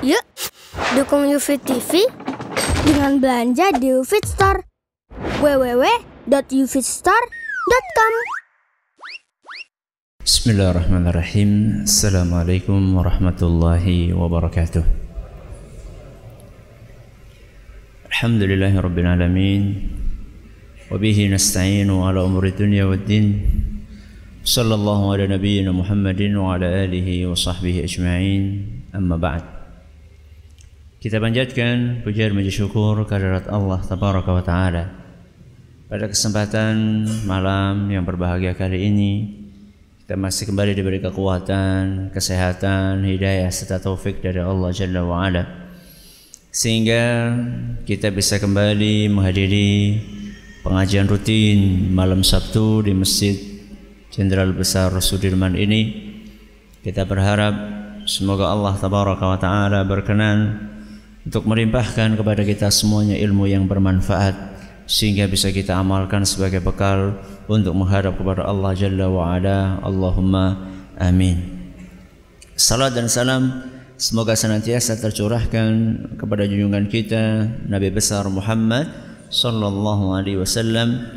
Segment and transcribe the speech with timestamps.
[0.00, 0.24] Yuk,
[0.96, 2.08] dukung UFIT TV
[2.88, 4.64] dengan belanja di UFIT Store.
[5.44, 8.14] www.ufitstore.com
[10.24, 11.84] Bismillahirrahmanirrahim.
[11.84, 14.80] Assalamualaikum warahmatullahi wabarakatuh.
[18.08, 19.84] Alhamdulillahi rabbil alamin.
[20.88, 23.44] Wabihi nasta'inu ala umuri dunia wa din.
[24.48, 28.64] Sallallahu ala nabiyyina Muhammadin wa ala alihi wa sahbihi ajma'in.
[28.96, 29.59] Amma ba'd
[31.00, 34.84] Kita panjatkan pujian puji syukur kehadirat Allah tabaraka wa taala
[35.88, 39.12] pada kesempatan malam yang berbahagia kali ini
[40.04, 45.48] kita masih kembali diberi kekuatan, kesehatan, hidayah serta taufik dari Allah Jalla wa Ala.
[46.52, 47.32] Sehingga
[47.88, 49.96] kita bisa kembali menghadiri
[50.60, 53.40] pengajian rutin malam Sabtu di Masjid
[54.12, 56.12] Jenderal Besar Sudirman ini.
[56.84, 57.56] Kita berharap
[58.04, 60.69] semoga Allah Tabaraka wa Ta'ala berkenan
[61.30, 64.34] untuk melimpahkan kepada kita semuanya ilmu yang bermanfaat
[64.90, 69.78] sehingga bisa kita amalkan sebagai bekal untuk menghadap kepada Allah Jalla wa Ala.
[69.78, 70.66] Allahumma
[70.98, 71.38] amin.
[72.58, 73.62] Salat dan salam
[73.94, 75.70] semoga senantiasa tercurahkan
[76.18, 78.90] kepada junjungan kita Nabi besar Muhammad
[79.30, 81.14] sallallahu alaihi wasallam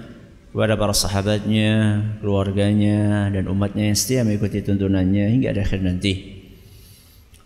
[0.53, 6.42] kepada para sahabatnya, keluarganya dan umatnya yang setia mengikuti tuntunannya hingga akhir nanti.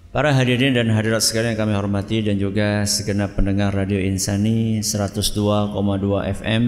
[0.07, 5.75] Para hadirin dan hadirat sekalian yang kami hormati dan juga segenap pendengar Radio Insani 102,2
[6.31, 6.63] FM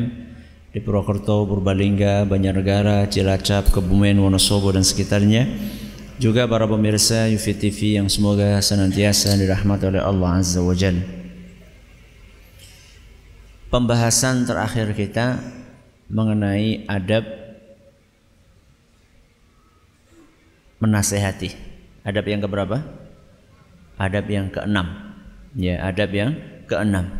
[0.75, 5.47] di Purwokerto, Purbalingga, Banjarnegara, Cilacap, Kebumen, Wonosobo dan sekitarnya.
[6.19, 10.99] Juga para pemirsa UFI TV yang semoga senantiasa dirahmati oleh Allah Azza wa Jalla.
[13.71, 15.39] Pembahasan terakhir kita
[16.11, 17.23] mengenai adab
[20.83, 21.55] menasehati.
[22.03, 22.98] Adab yang keberapa?
[23.99, 24.87] Adab yang keenam.
[25.53, 27.11] Ya adab yang keenam.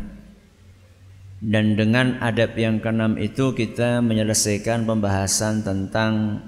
[1.40, 6.44] Dan dengan adab yang keenam itu kita menyelesaikan pembahasan tentang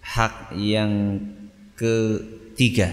[0.00, 1.20] hak yang
[1.76, 2.92] ketiga.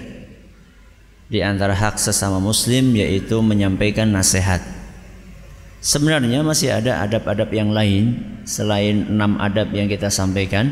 [1.31, 4.59] Di antara hak sesama muslim yaitu menyampaikan nasihat.
[5.81, 10.72] Sebenarnya masih ada adab-adab yang lain selain enam adab yang kita sampaikan.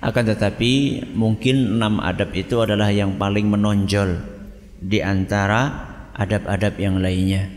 [0.00, 4.29] Akan tetapi mungkin enam adab itu adalah yang paling menonjol
[4.80, 7.52] di antara adab-adab yang lainnya.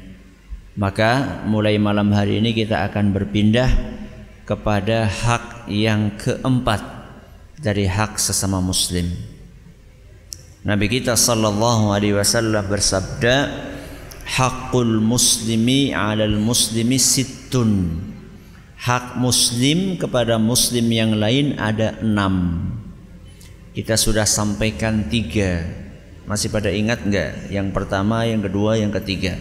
[0.76, 3.70] Maka mulai malam hari ini kita akan berpindah
[4.44, 6.84] kepada hak yang keempat
[7.64, 9.08] dari hak sesama muslim.
[10.64, 13.36] Nabi kita sallallahu alaihi wasallam bersabda,
[14.28, 18.00] "Haqqul muslimi 'alal muslimi sittun."
[18.84, 22.68] Hak muslim kepada muslim yang lain ada enam.
[23.72, 25.83] Kita sudah sampaikan tiga
[26.24, 27.52] masih pada ingat enggak?
[27.52, 29.36] Yang pertama, yang kedua, yang ketiga.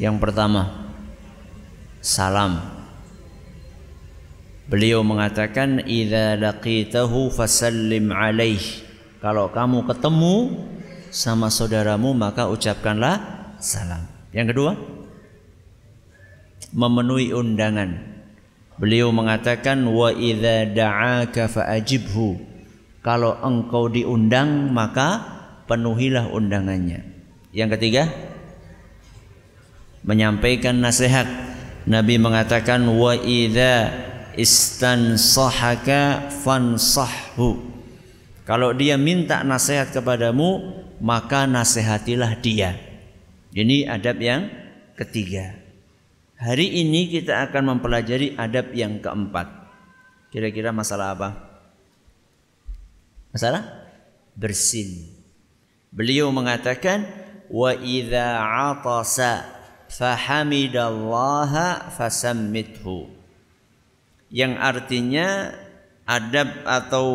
[0.00, 0.90] Yang pertama,
[2.00, 2.60] salam.
[4.64, 8.60] Beliau mengatakan, "Idza laqitahu fasallim alaih."
[9.20, 10.36] Kalau kamu ketemu
[11.12, 13.20] sama saudaramu, maka ucapkanlah
[13.60, 14.08] salam.
[14.32, 14.72] Yang kedua,
[16.72, 18.02] memenuhi undangan.
[18.80, 22.40] Beliau mengatakan, "Wa idza da'aka fa'ajibhu."
[23.04, 25.33] Kalau engkau diundang, maka
[25.66, 27.04] penuhilah undangannya.
[27.54, 28.10] Yang ketiga,
[30.04, 31.26] menyampaikan nasihat.
[31.84, 33.92] Nabi mengatakan wa idza
[34.40, 37.60] istansahaka fansahhu.
[38.44, 42.76] Kalau dia minta nasihat kepadamu, maka nasihatilah dia.
[43.54, 44.48] Ini adab yang
[44.96, 45.56] ketiga.
[46.34, 49.46] Hari ini kita akan mempelajari adab yang keempat.
[50.34, 51.30] Kira-kira masalah apa?
[53.30, 53.62] Masalah
[54.34, 55.13] bersin.
[55.94, 57.06] Beliau mengatakan
[57.46, 59.46] wa idza atasa
[59.86, 63.06] fahamidallaha fasammithu.
[64.34, 65.54] Yang artinya
[66.02, 67.06] adab atau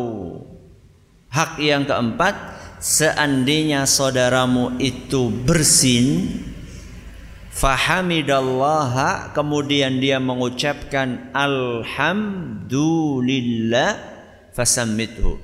[1.28, 2.32] hak yang keempat
[2.80, 6.40] seandainya saudaramu itu bersin
[7.52, 14.00] fahamidallaha kemudian dia mengucapkan alhamdulillah
[14.56, 15.36] fasammithu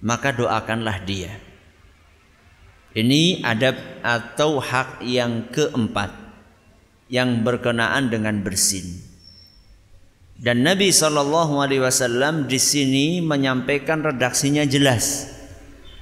[0.00, 1.51] maka doakanlah dia
[2.92, 6.12] ini adab atau hak yang keempat
[7.12, 8.84] yang berkenaan dengan bersin.
[10.42, 15.30] Dan Nabi Shallallahu Alaihi Wasallam di sini menyampaikan redaksinya jelas.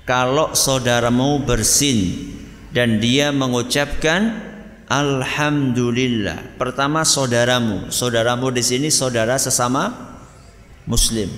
[0.09, 2.31] Kalau saudaramu bersin
[2.73, 4.49] dan dia mengucapkan
[4.91, 6.59] Alhamdulillah.
[6.59, 9.95] Pertama saudaramu, saudaramu di sini saudara sesama
[10.89, 11.31] Muslim.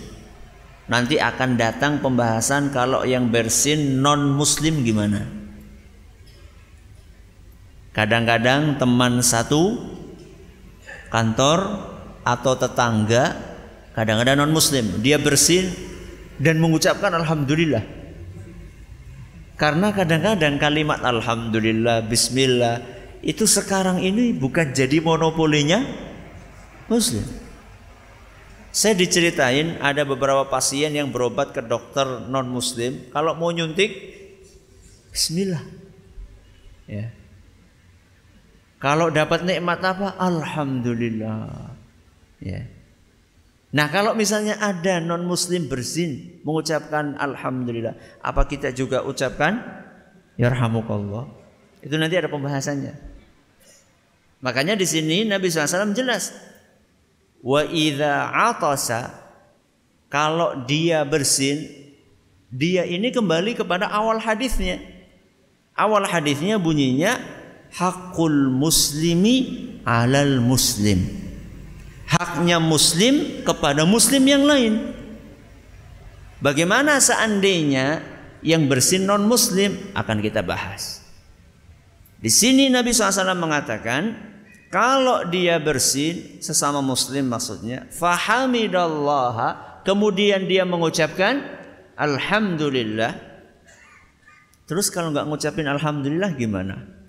[0.88, 5.41] Nanti akan datang pembahasan kalau yang bersin non Muslim gimana?
[7.92, 9.76] Kadang-kadang teman satu
[11.12, 11.92] kantor
[12.24, 13.36] atau tetangga,
[13.92, 15.68] kadang-kadang non muslim, dia bersin
[16.40, 17.84] dan mengucapkan alhamdulillah.
[19.60, 22.80] Karena kadang-kadang kalimat alhamdulillah, bismillah
[23.22, 25.84] itu sekarang ini bukan jadi monopolinya
[26.88, 27.22] muslim.
[28.72, 33.92] Saya diceritain ada beberapa pasien yang berobat ke dokter non muslim, kalau mau nyuntik
[35.12, 35.60] bismillah.
[36.88, 37.12] Ya.
[38.82, 40.18] Kalau dapat nikmat apa?
[40.18, 41.70] Alhamdulillah.
[42.42, 42.66] Ya.
[43.70, 47.94] Nah kalau misalnya ada non muslim bersin mengucapkan Alhamdulillah.
[48.18, 49.62] Apa kita juga ucapkan?
[50.34, 51.30] Yarhamukallah.
[51.78, 52.98] Itu nanti ada pembahasannya.
[54.42, 56.34] Makanya di sini Nabi SAW jelas.
[57.38, 59.14] Wa idha atasa.
[60.10, 61.70] Kalau dia bersin.
[62.50, 64.82] Dia ini kembali kepada awal hadisnya.
[65.78, 67.41] Awal hadisnya bunyinya
[67.76, 71.02] hakul muslimi alal muslim.
[72.06, 74.92] Haknya muslim kepada muslim yang lain.
[76.44, 78.04] Bagaimana seandainya
[78.44, 81.00] yang bersin non muslim akan kita bahas.
[82.22, 84.14] Di sini Nabi SAW mengatakan
[84.72, 91.44] kalau dia bersin sesama muslim maksudnya fahamidallah kemudian dia mengucapkan
[91.98, 93.12] alhamdulillah
[94.64, 97.01] terus kalau nggak ngucapin alhamdulillah gimana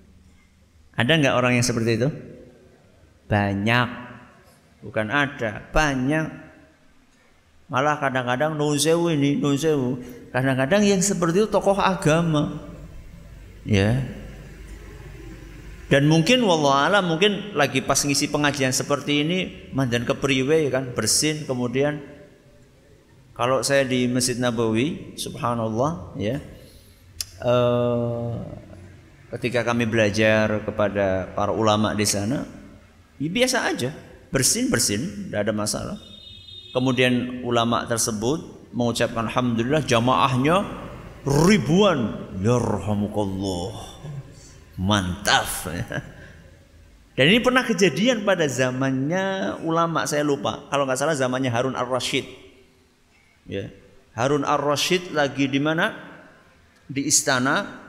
[0.94, 2.08] ada nggak orang yang seperti itu?
[3.26, 3.88] Banyak.
[4.86, 6.26] Bukan ada, banyak.
[7.66, 9.98] Malah kadang-kadang nunsewu ini, nunsewu.
[10.30, 12.62] Kadang-kadang yang seperti itu tokoh agama.
[13.64, 14.04] Ya.
[15.88, 19.38] Dan mungkin wallah mungkin lagi pas ngisi pengajian seperti ini
[19.70, 22.00] mandan kepriwe kan bersin kemudian
[23.36, 26.40] kalau saya di Masjid Nabawi subhanallah ya
[27.44, 28.42] uh,
[29.34, 32.46] ketika kami belajar kepada para ulama di sana,
[33.18, 33.90] ya biasa aja,
[34.30, 35.98] bersin bersin, tidak ada masalah.
[36.70, 40.62] Kemudian ulama tersebut mengucapkan alhamdulillah jamaahnya
[41.26, 42.58] ribuan, ya
[44.78, 45.46] mantap.
[47.14, 51.86] Dan ini pernah kejadian pada zamannya ulama saya lupa, kalau nggak salah zamannya Harun Ar
[51.86, 52.26] Rashid.
[53.46, 53.70] Ya,
[54.14, 55.94] Harun Ar Rashid lagi di mana?
[56.90, 57.83] Di istana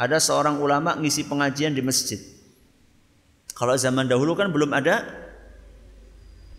[0.00, 2.16] ada seorang ulama ngisi pengajian di masjid.
[3.52, 5.04] Kalau zaman dahulu kan belum ada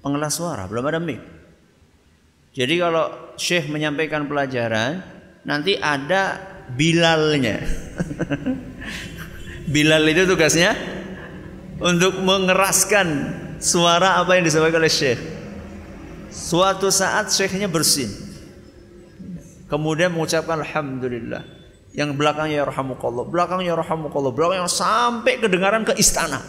[0.05, 1.17] pengelas suara, belum ada mic.
[2.53, 5.01] Jadi kalau syekh menyampaikan pelajaran,
[5.41, 6.38] nanti ada
[6.77, 7.65] bilalnya.
[9.73, 10.77] Bilal itu tugasnya
[11.81, 13.07] untuk mengeraskan
[13.57, 15.17] suara apa yang disampaikan oleh syekh.
[16.29, 18.11] Suatu saat syekhnya bersin.
[19.65, 21.60] Kemudian mengucapkan alhamdulillah
[21.91, 26.39] yang belakangnya ya rahamukallah, belakangnya ya rahamukallah, belakangnya sampai kedengaran ke istana.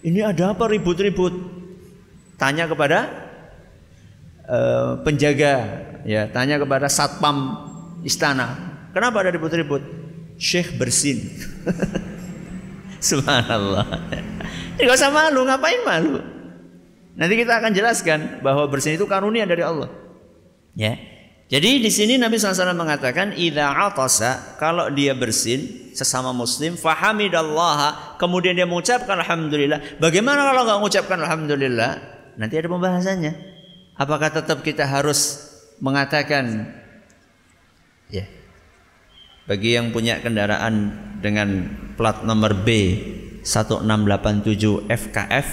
[0.00, 1.60] Ini ada apa ribut-ribut?
[2.40, 3.04] Tanya kepada
[4.48, 5.54] uh, penjaga,
[6.08, 7.68] ya, tanya kepada satpam
[8.00, 8.56] istana.
[8.96, 9.84] Kenapa ada ribut-ribut?
[10.40, 11.20] Syekh bersin.
[13.00, 13.84] Subhanallah.
[14.80, 16.20] Ini gak usah malu, ngapain malu?
[17.16, 19.92] Nanti kita akan jelaskan bahwa bersin itu karunia dari Allah.
[20.72, 20.96] Ya.
[21.50, 28.54] Jadi di sini Nabi SAW mengatakan idza atasa kalau dia bersin sesama muslim fahamidallaha kemudian
[28.54, 29.98] dia mengucapkan alhamdulillah.
[29.98, 31.90] Bagaimana kalau nggak mengucapkan alhamdulillah?
[32.38, 33.32] Nanti ada pembahasannya.
[33.98, 35.42] Apakah tetap kita harus
[35.82, 36.70] mengatakan
[38.14, 38.30] ya
[39.50, 41.66] bagi yang punya kendaraan dengan
[41.98, 42.94] plat nomor B
[43.42, 45.48] 1687 FKF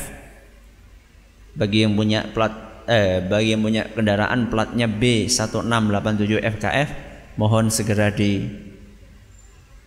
[1.57, 6.89] bagi yang punya plat eh, bagi yang punya kendaraan platnya B1687 FKF
[7.35, 8.47] mohon segera di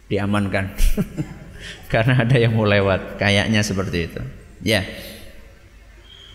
[0.06, 0.70] diamankan.
[1.92, 4.22] Karena ada yang mau lewat kayaknya seperti itu.
[4.62, 4.84] Ya.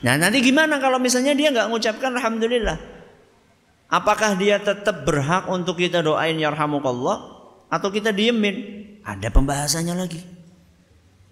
[0.03, 2.77] Nah nanti gimana kalau misalnya dia nggak mengucapkan alhamdulillah?
[3.89, 7.37] Apakah dia tetap berhak untuk kita doain yarhamukallah?
[7.69, 8.83] Atau kita diemin?
[9.05, 10.21] Ada pembahasannya lagi.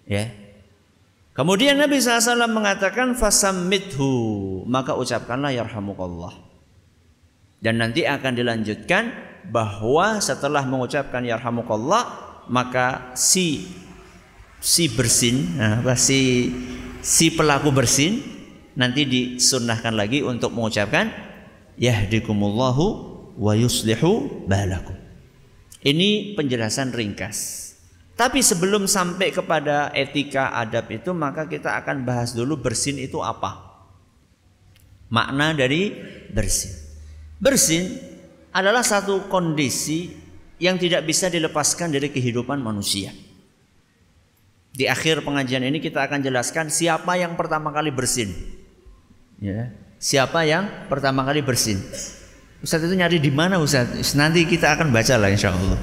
[0.06, 0.43] Ya
[1.34, 6.30] Kemudian Nabi SAW mengatakan fasammithu maka ucapkanlah yarhamukallah.
[7.58, 9.10] Dan nanti akan dilanjutkan
[9.50, 12.06] bahwa setelah mengucapkan yarhamukallah
[12.46, 13.66] maka si
[14.60, 16.52] si bersin nah, si
[17.00, 18.20] si pelaku bersin
[18.78, 21.10] nanti disunnahkan lagi untuk mengucapkan
[21.80, 22.84] yahdikumullahu
[23.40, 24.94] wa yuslihu balakum.
[25.82, 27.63] Ini penjelasan ringkas.
[28.14, 33.58] Tapi sebelum sampai kepada etika adab itu maka kita akan bahas dulu bersin itu apa.
[35.10, 35.90] Makna dari
[36.30, 36.70] bersin.
[37.42, 37.98] Bersin
[38.54, 40.14] adalah satu kondisi
[40.62, 43.10] yang tidak bisa dilepaskan dari kehidupan manusia.
[44.74, 48.30] Di akhir pengajian ini kita akan jelaskan siapa yang pertama kali bersin.
[49.42, 49.74] Ya.
[49.98, 51.82] Siapa yang pertama kali bersin?
[52.62, 53.90] Ustaz itu nyari di mana Ustaz?
[54.14, 55.78] Nanti kita akan baca lah insya Allah.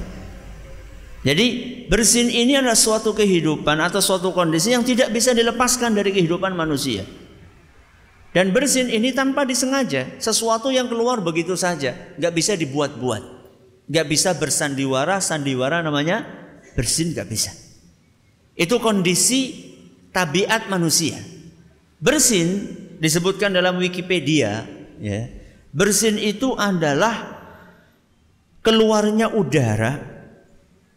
[1.22, 1.46] Jadi
[1.86, 7.06] bersin ini adalah suatu kehidupan atau suatu kondisi yang tidak bisa dilepaskan dari kehidupan manusia.
[8.34, 13.22] Dan bersin ini tanpa disengaja, sesuatu yang keluar begitu saja, nggak bisa dibuat-buat,
[13.86, 16.26] nggak bisa bersandiwara, sandiwara namanya
[16.74, 17.54] bersin nggak bisa.
[18.58, 19.70] Itu kondisi
[20.10, 21.20] tabiat manusia.
[22.02, 22.66] Bersin
[22.98, 24.66] disebutkan dalam Wikipedia,
[24.98, 25.28] ya.
[25.70, 27.40] Bersin itu adalah
[28.60, 30.11] keluarnya udara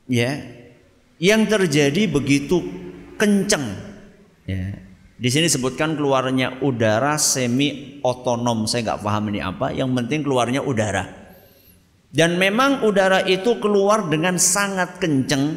[0.05, 0.41] ya
[1.21, 2.61] yang terjadi begitu
[3.15, 3.65] kencang
[4.45, 4.81] ya.
[5.15, 8.67] Di sini sebutkan keluarnya udara semi otonom.
[8.67, 9.71] Saya nggak paham ini apa.
[9.71, 11.07] Yang penting keluarnya udara.
[12.11, 15.55] Dan memang udara itu keluar dengan sangat kencang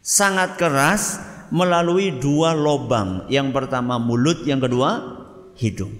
[0.00, 1.20] sangat keras
[1.52, 3.28] melalui dua lubang.
[3.28, 5.00] Yang pertama mulut, yang kedua
[5.56, 5.92] hidung.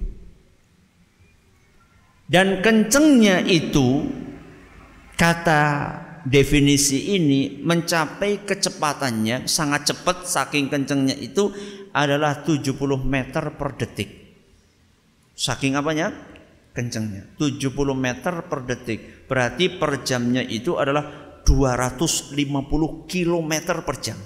[2.31, 4.07] Dan kencengnya itu
[5.19, 5.65] kata
[6.27, 11.53] definisi ini mencapai kecepatannya sangat cepat saking kencengnya itu
[11.91, 14.11] adalah 70 meter per detik.
[15.35, 16.12] Saking apanya?
[16.77, 17.27] Kencengnya.
[17.41, 19.27] 70 meter per detik.
[19.27, 22.37] Berarti per jamnya itu adalah 250
[23.09, 24.19] km per jam.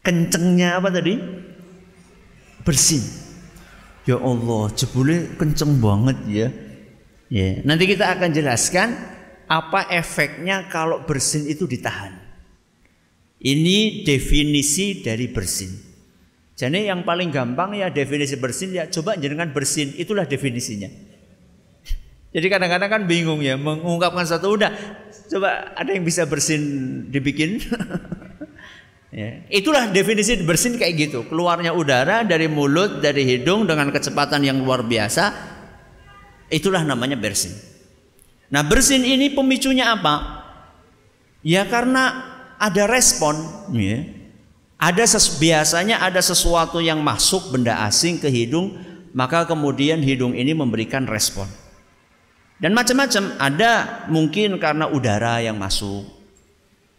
[0.00, 1.14] Kencengnya apa tadi?
[2.66, 3.04] Bersin.
[4.08, 6.48] Ya Allah, jebule kenceng banget ya.
[7.30, 8.90] Ya, nanti kita akan jelaskan
[9.50, 12.14] apa efeknya kalau bersin itu ditahan.
[13.42, 15.74] Ini definisi dari bersin.
[16.54, 20.86] Jadi yang paling gampang ya definisi bersin ya coba jenengan bersin itulah definisinya.
[22.30, 24.70] Jadi kadang-kadang kan bingung ya mengungkapkan satu udah
[25.34, 26.62] coba ada yang bisa bersin
[27.10, 27.58] dibikin.
[29.18, 29.42] ya.
[29.50, 31.26] Itulah definisi bersin kayak gitu.
[31.26, 35.32] Keluarnya udara dari mulut, dari hidung dengan kecepatan yang luar biasa.
[36.52, 37.69] Itulah namanya bersin.
[38.50, 40.42] Nah bersin ini pemicunya apa?
[41.46, 43.38] Ya karena ada respon.
[43.72, 44.04] Ya.
[44.80, 45.06] Ada
[45.38, 48.74] biasanya ada sesuatu yang masuk benda asing ke hidung,
[49.12, 51.44] maka kemudian hidung ini memberikan respon.
[52.60, 56.04] Dan macam-macam, ada mungkin karena udara yang masuk.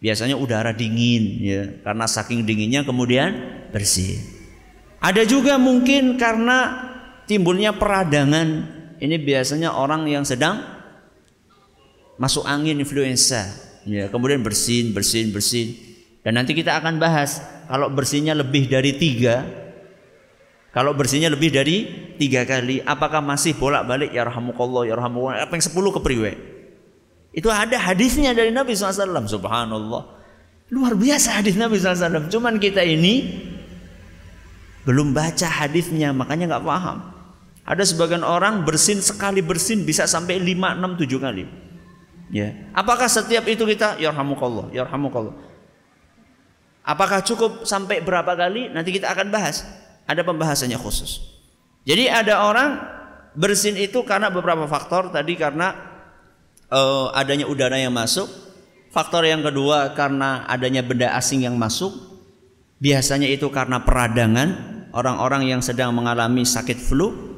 [0.01, 3.37] Biasanya udara dingin ya, karena saking dinginnya kemudian
[3.69, 4.17] bersih.
[4.97, 6.89] Ada juga mungkin karena
[7.29, 8.77] timbulnya peradangan.
[9.01, 10.61] Ini biasanya orang yang sedang
[12.21, 13.49] masuk angin influenza,
[13.81, 15.73] ya, kemudian bersin, bersin, bersin.
[16.21, 19.41] Dan nanti kita akan bahas kalau bersihnya lebih dari tiga,
[20.69, 21.89] kalau bersihnya lebih dari
[22.21, 26.37] tiga kali, apakah masih bolak-balik ya rahmukallah, ya rahmukallah, apa yang sepuluh kepriwe?
[27.33, 29.25] Itu ada hadisnya dari Nabi SAW.
[29.25, 30.03] Subhanallah.
[30.71, 32.29] Luar biasa hadis Nabi SAW.
[32.29, 33.41] Cuman kita ini
[34.85, 36.97] belum baca hadisnya, makanya nggak paham.
[37.65, 41.70] Ada sebagian orang bersin sekali bersin bisa sampai lima, enam, tujuh kali.
[42.31, 42.55] Ya.
[42.71, 45.35] Apakah setiap itu kita ya rahmukallah, ya rahmukallah.
[46.81, 48.71] Apakah cukup sampai berapa kali?
[48.71, 49.67] Nanti kita akan bahas.
[50.09, 51.21] Ada pembahasannya khusus.
[51.85, 52.81] Jadi ada orang
[53.37, 55.13] bersin itu karena beberapa faktor.
[55.13, 55.75] Tadi karena
[56.73, 58.25] uh, adanya udara yang masuk.
[58.91, 61.93] Faktor yang kedua karena adanya benda asing yang masuk.
[62.81, 64.49] Biasanya itu karena peradangan
[64.91, 67.30] orang-orang yang sedang mengalami sakit flu.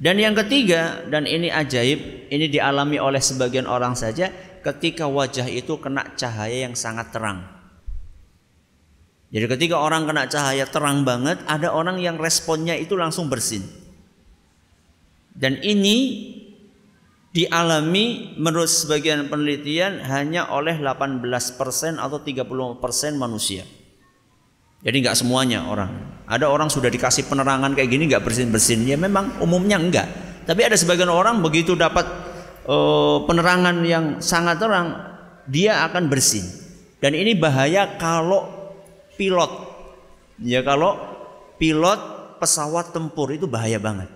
[0.00, 4.32] Dan yang ketiga, dan ini ajaib, ini dialami oleh sebagian orang saja
[4.64, 7.44] ketika wajah itu kena cahaya yang sangat terang.
[9.28, 13.62] Jadi ketika orang kena cahaya terang banget, ada orang yang responnya itu langsung bersin.
[15.36, 15.96] Dan ini
[17.30, 21.22] dialami menurut sebagian penelitian hanya oleh 18%
[22.00, 22.80] atau 30%
[23.14, 23.62] manusia.
[24.82, 26.09] Jadi nggak semuanya orang.
[26.30, 28.86] Ada orang sudah dikasih penerangan kayak gini nggak bersin-bersin.
[28.86, 30.06] Ya memang umumnya enggak.
[30.46, 32.06] Tapi ada sebagian orang begitu dapat
[32.70, 34.94] uh, penerangan yang sangat terang,
[35.50, 36.46] dia akan bersin.
[37.02, 38.46] Dan ini bahaya kalau
[39.18, 39.50] pilot.
[40.38, 40.94] Ya kalau
[41.58, 41.98] pilot
[42.38, 44.06] pesawat tempur itu bahaya banget.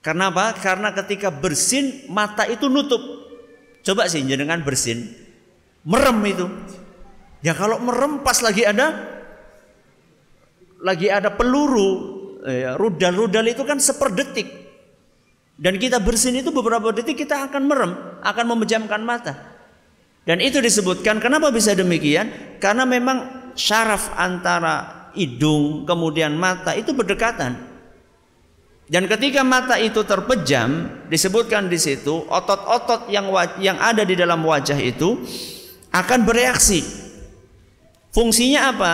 [0.00, 0.56] Karena apa?
[0.56, 3.00] Karena ketika bersin mata itu nutup.
[3.84, 5.04] Coba sih jangan bersin.
[5.84, 6.46] Merem itu.
[7.44, 9.17] Ya kalau merem pas lagi ada
[10.78, 11.90] lagi ada peluru
[12.46, 14.68] ya, rudal-rudal itu kan seperdetik
[15.58, 17.92] dan kita bersin itu beberapa detik kita akan merem,
[18.22, 19.34] akan memejamkan mata.
[20.22, 22.30] Dan itu disebutkan kenapa bisa demikian?
[22.62, 27.58] Karena memang syaraf antara hidung kemudian mata itu berdekatan.
[28.86, 33.26] Dan ketika mata itu terpejam, disebutkan di situ otot-otot yang
[33.58, 35.26] yang ada di dalam wajah itu
[35.90, 36.86] akan bereaksi.
[38.14, 38.92] Fungsinya apa?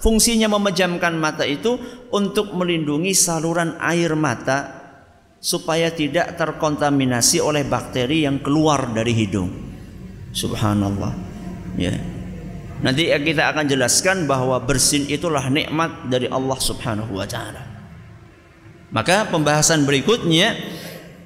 [0.00, 1.80] Fungsinya memejamkan mata itu
[2.12, 4.76] untuk melindungi saluran air mata
[5.40, 9.48] supaya tidak terkontaminasi oleh bakteri yang keluar dari hidung.
[10.36, 11.12] Subhanallah.
[11.80, 11.96] Ya.
[12.84, 17.62] Nanti kita akan jelaskan bahwa bersin itulah nikmat dari Allah Subhanahu wa taala.
[18.92, 20.52] Maka pembahasan berikutnya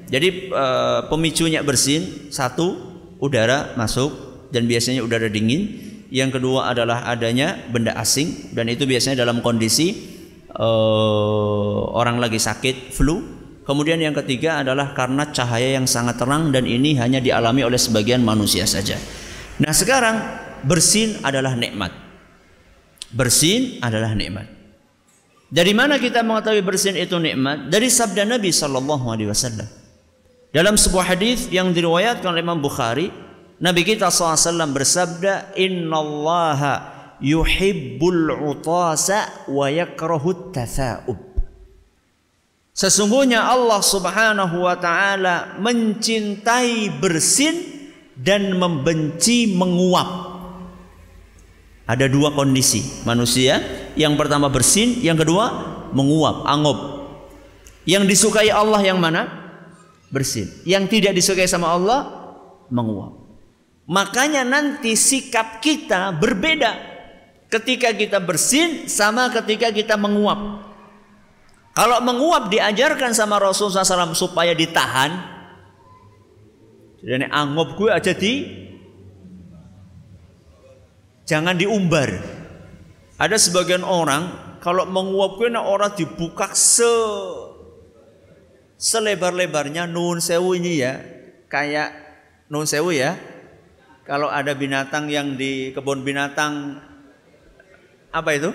[0.06, 0.66] jadi e,
[1.10, 2.78] pemicunya bersin satu
[3.18, 4.14] udara masuk
[4.54, 9.94] dan biasanya udara dingin yang kedua adalah adanya benda asing dan itu biasanya dalam kondisi
[10.58, 13.38] uh, orang lagi sakit flu.
[13.62, 18.18] Kemudian yang ketiga adalah karena cahaya yang sangat terang dan ini hanya dialami oleh sebagian
[18.18, 18.98] manusia saja.
[19.62, 20.16] Nah, sekarang
[20.66, 21.94] bersin adalah nikmat.
[23.14, 24.50] Bersin adalah nikmat.
[25.50, 27.70] Dari mana kita mengetahui bersin itu nikmat?
[27.70, 29.68] Dari sabda Nabi wasallam.
[30.50, 33.14] Dalam sebuah hadis yang diriwayatkan oleh Imam Bukhari
[33.60, 36.60] Nabi kita SAW bersabda, Inna Allah
[37.20, 41.20] yuhibbul utasa wa yakrahut tatha'ub.
[42.72, 47.60] Sesungguhnya Allah Subhanahu wa taala mencintai bersin
[48.16, 50.08] dan membenci menguap.
[51.84, 53.60] Ada dua kondisi manusia.
[53.92, 55.52] Yang pertama bersin, yang kedua
[55.92, 56.78] menguap, angop.
[57.84, 59.28] Yang disukai Allah yang mana?
[60.08, 60.48] Bersin.
[60.64, 62.08] Yang tidak disukai sama Allah
[62.72, 63.19] menguap.
[63.90, 66.78] Makanya nanti sikap kita berbeda
[67.50, 70.70] ketika kita bersin sama ketika kita menguap.
[71.74, 75.10] Kalau menguap diajarkan sama Rasulullah SAW supaya ditahan.
[77.02, 78.32] Jadi anggap gue aja di
[81.26, 82.14] jangan diumbar.
[83.18, 86.94] Ada sebagian orang kalau menguap gue nah orang dibuka se
[88.78, 91.02] selebar-lebarnya nun sewu ini ya
[91.50, 91.90] kayak
[92.48, 93.16] nun sewu ya
[94.10, 96.82] kalau ada binatang yang di kebun binatang
[98.10, 98.50] apa itu?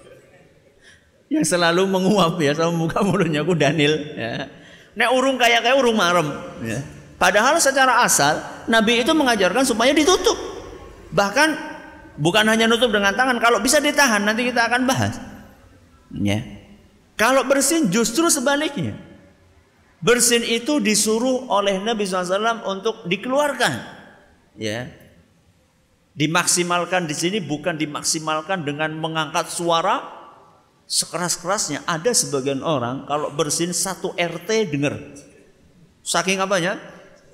[1.36, 4.48] yang selalu menguap ya sama muka mulutnya ku Daniel ya.
[4.96, 6.32] Nek urung kayak kayak urung marem
[6.64, 6.80] ya.
[7.20, 10.40] Padahal secara asal Nabi itu mengajarkan supaya ditutup.
[11.12, 11.48] Bahkan
[12.16, 15.20] bukan hanya nutup dengan tangan, kalau bisa ditahan nanti kita akan bahas.
[16.16, 16.40] Ya.
[17.20, 18.96] Kalau bersin justru sebaliknya.
[20.00, 23.99] Bersin itu disuruh oleh Nabi SAW untuk dikeluarkan
[24.58, 24.90] ya
[26.14, 30.02] dimaksimalkan di sini bukan dimaksimalkan dengan mengangkat suara
[30.90, 31.86] sekeras-kerasnya.
[31.86, 34.98] Ada sebagian orang kalau bersin satu RT dengar.
[36.02, 36.76] Saking apanya?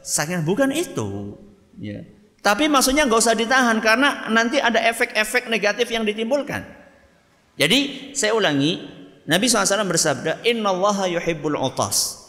[0.04, 1.34] Saking bukan itu.
[1.80, 2.04] Ya.
[2.44, 6.62] Tapi maksudnya nggak usah ditahan karena nanti ada efek-efek negatif yang ditimbulkan.
[7.56, 8.84] Jadi saya ulangi,
[9.24, 12.22] Nabi SAW bersabda, Inna Allah yuhibbul utas.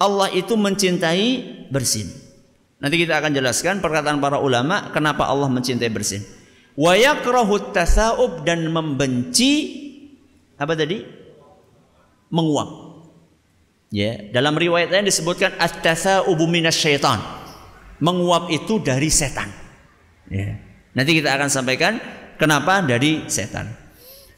[0.00, 2.10] Allah itu mencintai bersin.
[2.82, 6.26] Nanti kita akan jelaskan perkataan para ulama kenapa Allah mencintai bersin.
[6.74, 6.98] Wa
[7.70, 9.80] tasaub dan membenci
[10.58, 10.98] apa tadi?
[12.34, 12.90] Menguap.
[13.92, 17.20] Ya, dalam riwayat lain disebutkan at-tasaubu syaitan.
[18.02, 19.52] Menguap itu dari setan.
[20.32, 20.58] Ya.
[20.96, 22.02] Nanti kita akan sampaikan
[22.40, 23.68] kenapa dari setan.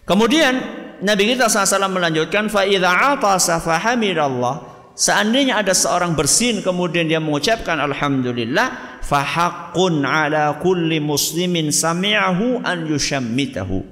[0.05, 0.53] Kemudian
[1.01, 7.83] Nabi kita SAW melanjutkan fa idza atasa fahamidallah Seandainya ada seorang bersin kemudian dia mengucapkan
[7.83, 13.83] alhamdulillah fahaqqun ala kulli muslimin sami'ahu an yushammitahu.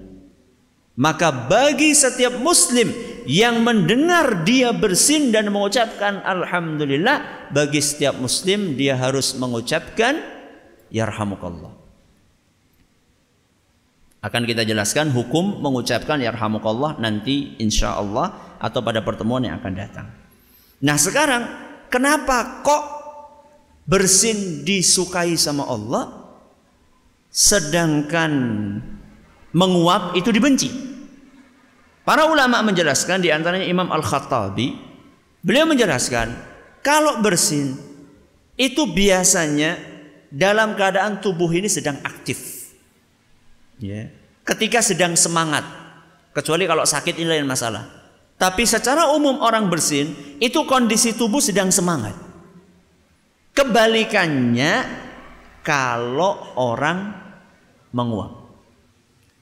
[0.94, 2.94] Maka bagi setiap muslim
[3.26, 10.22] yang mendengar dia bersin dan mengucapkan alhamdulillah bagi setiap muslim dia harus mengucapkan
[10.94, 11.74] yarhamukallah.
[14.22, 20.21] Akan kita jelaskan hukum mengucapkan yarhamukallah nanti insyaallah atau pada pertemuan yang akan datang.
[20.82, 21.42] Nah sekarang
[21.86, 22.84] kenapa kok
[23.86, 26.34] bersin disukai sama Allah
[27.30, 28.32] sedangkan
[29.54, 30.68] menguap itu dibenci?
[32.02, 34.74] Para ulama menjelaskan di antaranya Imam Al-Khattabi
[35.38, 36.34] beliau menjelaskan
[36.82, 37.78] kalau bersin
[38.58, 39.78] itu biasanya
[40.34, 42.72] dalam keadaan tubuh ini sedang aktif.
[43.78, 44.10] Ya.
[44.42, 45.62] Ketika sedang semangat.
[46.32, 48.01] Kecuali kalau sakit ini lain masalah.
[48.42, 52.18] Tapi secara umum orang bersin itu kondisi tubuh sedang semangat.
[53.54, 54.82] Kebalikannya
[55.62, 57.14] kalau orang
[57.94, 58.42] menguap.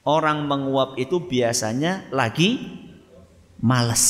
[0.05, 2.61] Orang menguap itu biasanya lagi
[3.57, 4.05] males.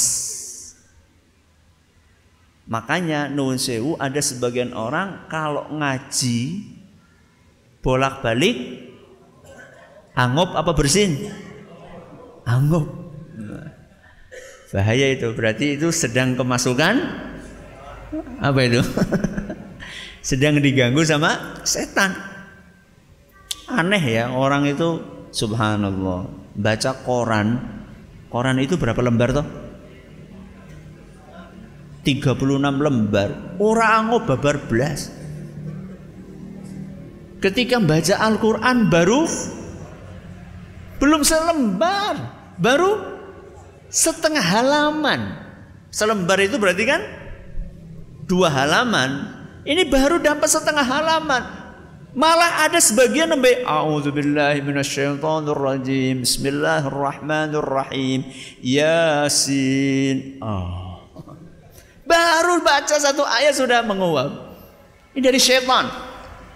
[2.67, 6.67] Makanya nuwun sewu ada sebagian orang kalau ngaji
[7.80, 8.91] bolak-balik
[10.19, 11.32] angop apa bersin?
[12.43, 13.01] Angop.
[14.71, 16.95] Bahaya itu berarti itu sedang kemasukan
[18.39, 18.79] apa itu?
[20.31, 22.15] sedang diganggu sama setan.
[23.67, 24.99] Aneh ya orang itu
[25.31, 26.27] Subhanallah.
[26.55, 27.47] Baca koran.
[28.27, 29.47] Koran itu berapa lembar toh?
[32.03, 33.60] 36 lembar.
[33.60, 35.12] Orang ango babar belas.
[37.41, 39.25] Ketika baca Al-Quran baru
[41.01, 42.15] belum selembar,
[42.62, 43.20] baru
[43.91, 45.36] setengah halaman.
[45.91, 47.04] Selembar itu berarti kan
[48.25, 49.27] dua halaman.
[49.67, 51.60] Ini baru dapat setengah halaman.
[52.12, 56.21] Malah ada sebagian sampai A'udzubillahi minasyaitonirrajim.
[56.23, 58.23] Bismillahirrahmanirrahim.
[58.63, 60.39] Yasin.
[60.43, 60.99] Oh.
[62.08, 64.27] Baru baca satu ayat sudah menguap.
[65.15, 65.88] Ini dari syaitan.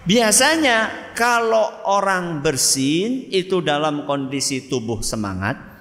[0.04, 5.75] Biasanya kalau orang bersin itu dalam kondisi tubuh semangat.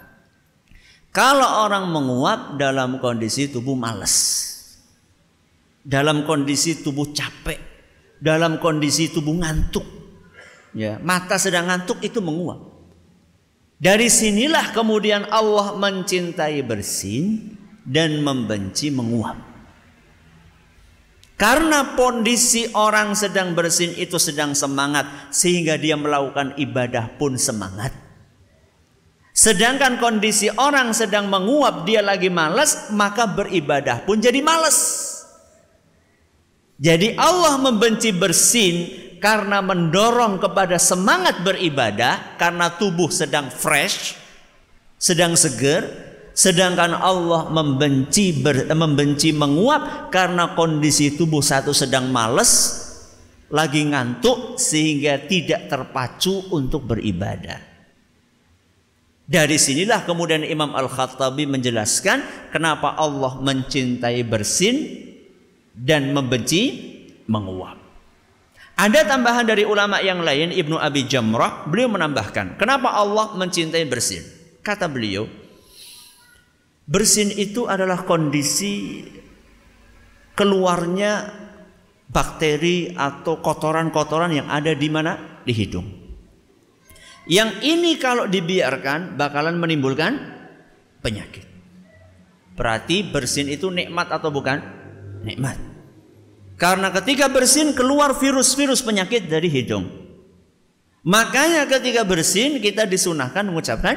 [1.14, 4.50] Kalau orang menguap dalam kondisi tubuh males.
[5.86, 7.62] Dalam kondisi tubuh capek.
[8.18, 9.86] Dalam kondisi tubuh ngantuk.
[10.74, 12.66] Ya, mata sedang ngantuk itu menguap.
[13.78, 17.54] Dari sinilah kemudian Allah mencintai bersin
[17.86, 19.38] dan membenci menguap.
[21.38, 28.03] Karena kondisi orang sedang bersin itu sedang semangat sehingga dia melakukan ibadah pun semangat.
[29.34, 35.10] Sedangkan kondisi orang sedang menguap dia lagi malas maka beribadah pun jadi malas.
[36.78, 44.14] Jadi Allah membenci bersin karena mendorong kepada semangat beribadah karena tubuh sedang fresh,
[45.02, 52.82] sedang seger, Sedangkan Allah membenci ber, membenci menguap karena kondisi tubuh satu sedang males,
[53.54, 57.73] lagi ngantuk sehingga tidak terpacu untuk beribadah.
[59.24, 65.00] Dari sinilah kemudian Imam Al-Khattabi menjelaskan kenapa Allah mencintai bersin
[65.72, 66.92] dan membenci
[67.24, 67.80] menguap.
[68.74, 74.20] Ada tambahan dari ulama yang lain Ibnu Abi Jamrah beliau menambahkan kenapa Allah mencintai bersin.
[74.60, 75.24] Kata beliau,
[76.84, 79.00] Bersin itu adalah kondisi
[80.36, 81.32] keluarnya
[82.12, 85.40] bakteri atau kotoran-kotoran yang ada di mana?
[85.48, 86.03] Di hidung.
[87.24, 90.20] Yang ini kalau dibiarkan bakalan menimbulkan
[91.00, 91.48] penyakit.
[92.54, 94.60] Berarti bersin itu nikmat atau bukan?
[95.24, 95.56] Nikmat.
[96.60, 99.88] Karena ketika bersin keluar virus-virus penyakit dari hidung.
[101.04, 103.96] Makanya ketika bersin kita disunahkan mengucapkan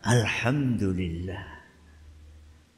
[0.00, 1.60] Alhamdulillah.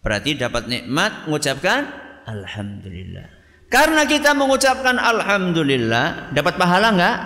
[0.02, 1.86] Berarti dapat nikmat mengucapkan
[2.26, 3.30] alhamdulillah.
[3.70, 7.16] Karena kita mengucapkan alhamdulillah, dapat pahala enggak?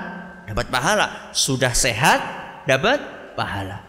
[0.53, 1.07] Dapat pahala.
[1.33, 2.21] Sudah sehat,
[2.67, 2.99] dapat
[3.39, 3.87] pahala.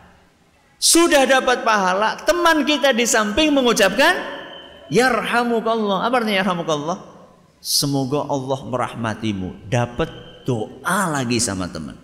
[0.77, 4.13] Sudah dapat pahala, teman kita di samping mengucapkan
[4.93, 6.05] yarhamukallah.
[6.05, 6.97] Apa artinya yarhamukallah?
[7.57, 9.65] Semoga Allah merahmatimu.
[9.65, 10.09] Dapat
[10.45, 11.97] doa lagi sama teman.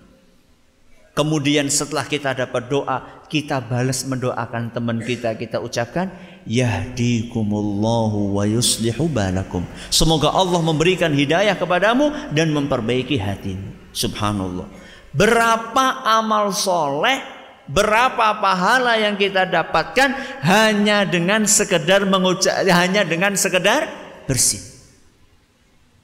[1.13, 6.09] Kemudian setelah kita dapat doa, kita balas mendoakan teman kita, kita ucapkan
[6.49, 9.62] yahdikumullahu wa yuslihu balakum.
[9.93, 13.93] Semoga Allah memberikan hidayah kepadamu dan memperbaiki hatimu.
[13.93, 14.65] Subhanallah.
[15.13, 17.21] Berapa amal soleh,
[17.69, 23.88] berapa pahala yang kita dapatkan hanya dengan sekedar mengucap, hanya dengan sekedar
[24.26, 24.73] bersih.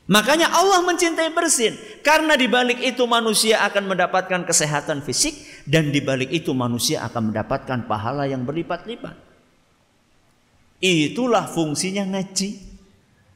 [0.09, 5.37] Makanya Allah mencintai bersin karena di balik itu manusia akan mendapatkan kesehatan fisik
[5.69, 9.13] dan di balik itu manusia akan mendapatkan pahala yang berlipat-lipat.
[10.81, 12.57] Itulah fungsinya ngaji.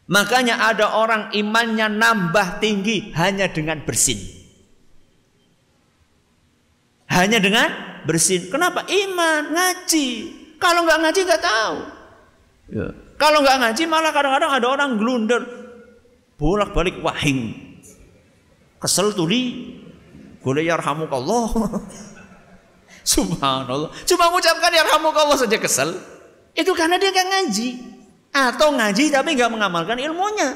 [0.10, 4.18] Makanya ada orang imannya nambah tinggi hanya dengan bersin.
[7.14, 7.70] Hanya dengan
[8.10, 8.50] bersin.
[8.50, 8.90] Kenapa?
[8.90, 10.10] Iman, ngaji.
[10.58, 11.78] Kalau nggak ngaji nggak tahu.
[12.74, 12.88] Ya.
[13.22, 15.42] Kalau nggak ngaji malah kadang-kadang ada orang glunder
[16.42, 17.54] bolak-balik wahing.
[18.82, 19.78] Kesel tuli.
[20.44, 21.80] Boleh yarhamukallah.
[23.16, 23.92] Subhanallah.
[24.04, 25.96] Cuma mengucapkan yarhamukallah saja kesel.
[26.52, 27.70] Itu karena dia gak ngaji.
[28.36, 30.56] Atau ngaji tapi gak mengamalkan ilmunya.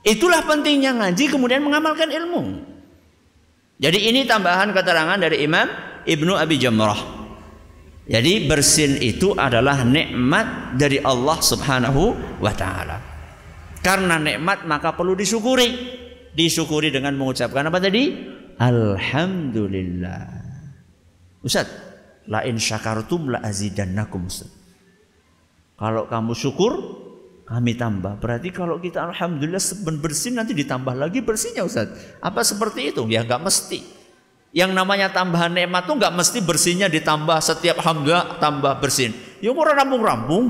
[0.00, 2.64] Itulah pentingnya ngaji kemudian mengamalkan ilmu.
[3.78, 5.70] Jadi ini tambahan keterangan dari Imam
[6.02, 6.98] Ibnu Abi Jamrah.
[8.08, 12.02] Jadi bersin itu adalah nikmat dari Allah Subhanahu
[12.42, 12.98] wa taala.
[13.78, 15.96] Karena nikmat maka perlu disyukuri.
[16.34, 18.10] Disyukuri dengan mengucapkan apa tadi?
[18.58, 20.26] Alhamdulillah.
[21.46, 21.70] Ustaz,
[22.26, 24.26] la in syakartum la azidannakum.
[25.78, 26.72] Kalau kamu syukur,
[27.48, 28.20] kami tambah.
[28.20, 29.60] Berarti kalau kita alhamdulillah
[30.04, 31.88] bersih nanti ditambah lagi bersihnya Ustaz.
[32.20, 33.08] Apa seperti itu?
[33.08, 33.80] Ya nggak mesti.
[34.52, 39.16] Yang namanya tambahan nikmat tuh nggak mesti bersihnya ditambah setiap alhamdulillah tambah bersin.
[39.40, 40.44] Ya orang rampung-rampung.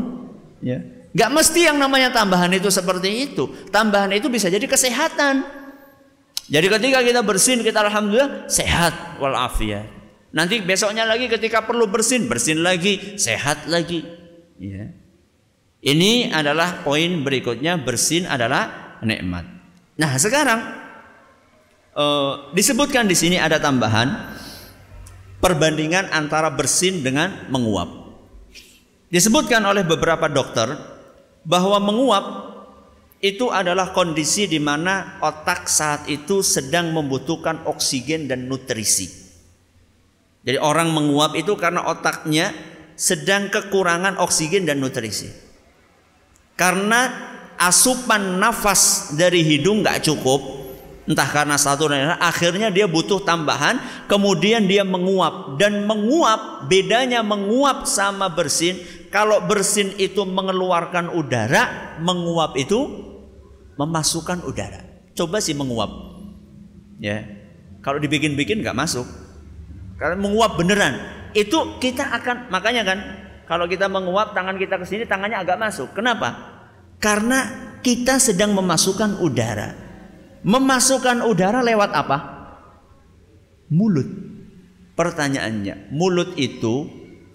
[0.59, 0.83] Ya.
[1.15, 3.49] Gak mesti yang namanya tambahan itu seperti itu.
[3.73, 5.41] Tambahan itu bisa jadi kesehatan.
[6.49, 9.89] Jadi ketika kita bersin, kita alhamdulillah sehat walafiat.
[10.33, 14.05] Nanti besoknya lagi ketika perlu bersin, bersin lagi, sehat lagi.
[14.61, 14.93] Ya.
[15.79, 19.47] Ini adalah poin berikutnya bersin adalah nikmat.
[19.95, 20.61] Nah sekarang
[21.95, 24.11] uh, disebutkan di sini ada tambahan
[25.38, 28.11] perbandingan antara bersin dengan menguap.
[29.09, 30.67] Disebutkan oleh beberapa dokter
[31.47, 32.27] bahwa menguap
[33.19, 39.11] itu adalah kondisi di mana otak saat itu sedang membutuhkan oksigen dan nutrisi.
[40.43, 42.55] Jadi orang menguap itu karena otaknya
[42.95, 45.48] sedang kekurangan oksigen dan nutrisi.
[46.59, 50.42] Karena asupan nafas dari hidung nggak cukup,
[51.07, 53.79] entah karena satu dan lain akhirnya dia butuh tambahan,
[54.11, 58.75] kemudian dia menguap dan menguap bedanya menguap sama bersin.
[59.09, 62.77] Kalau bersin itu mengeluarkan udara, menguap itu
[63.79, 64.83] memasukkan udara.
[65.14, 65.88] Coba sih menguap.
[66.99, 67.25] Ya.
[67.81, 69.07] Kalau dibikin-bikin nggak masuk.
[69.97, 70.99] Kalau menguap beneran,
[71.33, 72.99] itu kita akan makanya kan
[73.49, 75.97] kalau kita menguap tangan kita ke sini tangannya agak masuk.
[75.97, 76.61] Kenapa?
[77.01, 79.73] Karena kita sedang memasukkan udara.
[80.45, 82.19] Memasukkan udara lewat apa?
[83.73, 84.07] Mulut.
[84.93, 86.91] Pertanyaannya, mulut itu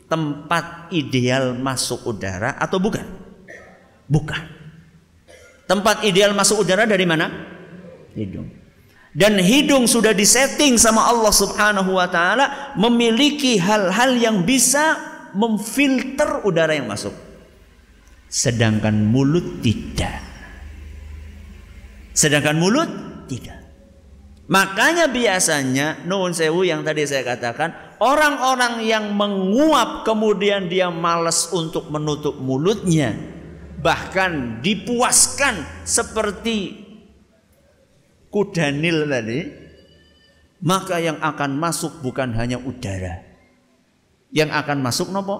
[0.06, 3.08] tempat ideal masuk udara atau bukan?
[4.06, 4.44] Bukan.
[5.66, 7.32] Tempat ideal masuk udara dari mana?
[8.14, 8.52] Hidung.
[9.14, 16.74] Dan hidung sudah disetting sama Allah Subhanahu wa taala memiliki hal-hal yang bisa memfilter udara
[16.78, 17.14] yang masuk.
[18.30, 20.22] Sedangkan mulut tidak.
[22.14, 22.90] Sedangkan mulut
[23.30, 23.62] tidak.
[24.50, 31.88] Makanya biasanya nuwun sewu yang tadi saya katakan, orang-orang yang menguap kemudian dia malas untuk
[31.88, 33.16] menutup mulutnya,
[33.80, 36.86] bahkan dipuaskan seperti
[38.28, 39.40] kuda nil tadi,
[40.60, 43.33] maka yang akan masuk bukan hanya udara.
[44.34, 45.38] Yang akan masuk nopo?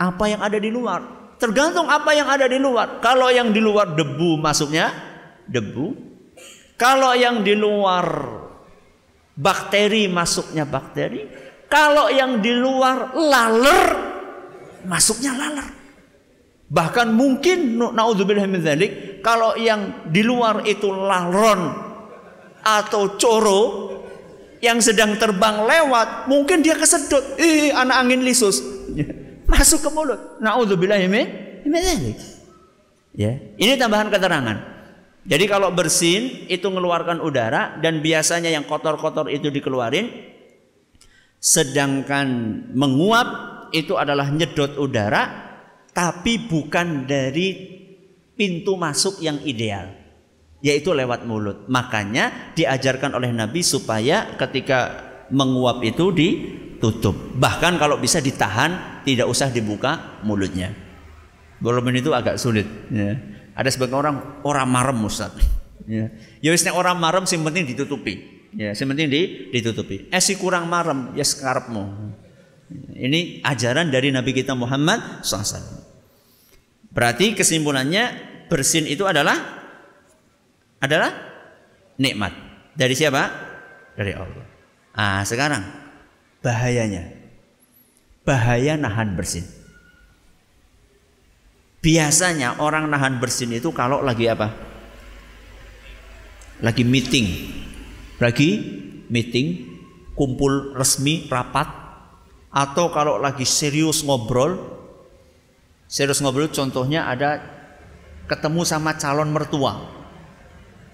[0.00, 1.20] Apa yang ada di luar?
[1.36, 3.00] Tergantung apa yang ada di luar.
[3.04, 4.92] Kalau yang di luar debu masuknya
[5.44, 5.92] debu.
[6.80, 8.04] Kalau yang di luar
[9.36, 11.28] bakteri masuknya bakteri.
[11.68, 13.84] Kalau yang di luar laler
[14.84, 15.68] masuknya laler.
[16.70, 18.46] Bahkan mungkin naudzubillah
[19.20, 21.72] kalau yang di luar itu laron
[22.62, 23.89] atau coro
[24.60, 28.60] yang sedang terbang lewat, mungkin dia kesedot, ih anak angin lisus.
[29.50, 30.38] Masuk ke mulut.
[31.64, 32.18] Dzalik.
[33.16, 34.56] Ya, ini tambahan keterangan.
[35.26, 40.08] Jadi kalau bersin itu mengeluarkan udara dan biasanya yang kotor-kotor itu dikeluarin
[41.40, 42.28] sedangkan
[42.72, 43.28] menguap
[43.72, 45.52] itu adalah nyedot udara
[45.92, 47.80] tapi bukan dari
[48.36, 49.99] pintu masuk yang ideal
[50.60, 51.68] yaitu lewat mulut.
[51.68, 57.16] Makanya diajarkan oleh Nabi supaya ketika menguap itu ditutup.
[57.36, 60.72] Bahkan kalau bisa ditahan, tidak usah dibuka mulutnya.
[61.60, 62.64] Walaupun itu agak sulit.
[62.88, 63.20] Ya.
[63.52, 65.36] Ada sebagian orang orang marem Ustaz.
[65.84, 66.08] Ya,
[66.40, 68.46] ya orang marem sing penting ditutupi.
[68.56, 70.08] Ya, sing penting di, ditutupi.
[70.08, 72.14] Eh si kurang marem ya sekarapmu.
[72.94, 75.82] Ini ajaran dari Nabi kita Muhammad SAW.
[76.90, 79.59] Berarti kesimpulannya bersin itu adalah
[80.80, 81.12] adalah
[82.00, 82.32] nikmat.
[82.74, 83.22] Dari siapa?
[83.94, 84.46] Dari Allah.
[84.96, 85.62] Ah, sekarang
[86.40, 87.12] bahayanya.
[88.24, 89.44] Bahaya nahan bersin.
[91.80, 94.52] Biasanya orang nahan bersin itu kalau lagi apa?
[96.60, 97.56] Lagi meeting.
[98.20, 98.50] Lagi
[99.08, 99.64] meeting,
[100.12, 101.68] kumpul resmi, rapat
[102.52, 104.80] atau kalau lagi serius ngobrol
[105.90, 107.42] Serius ngobrol contohnya ada
[108.30, 109.99] ketemu sama calon mertua.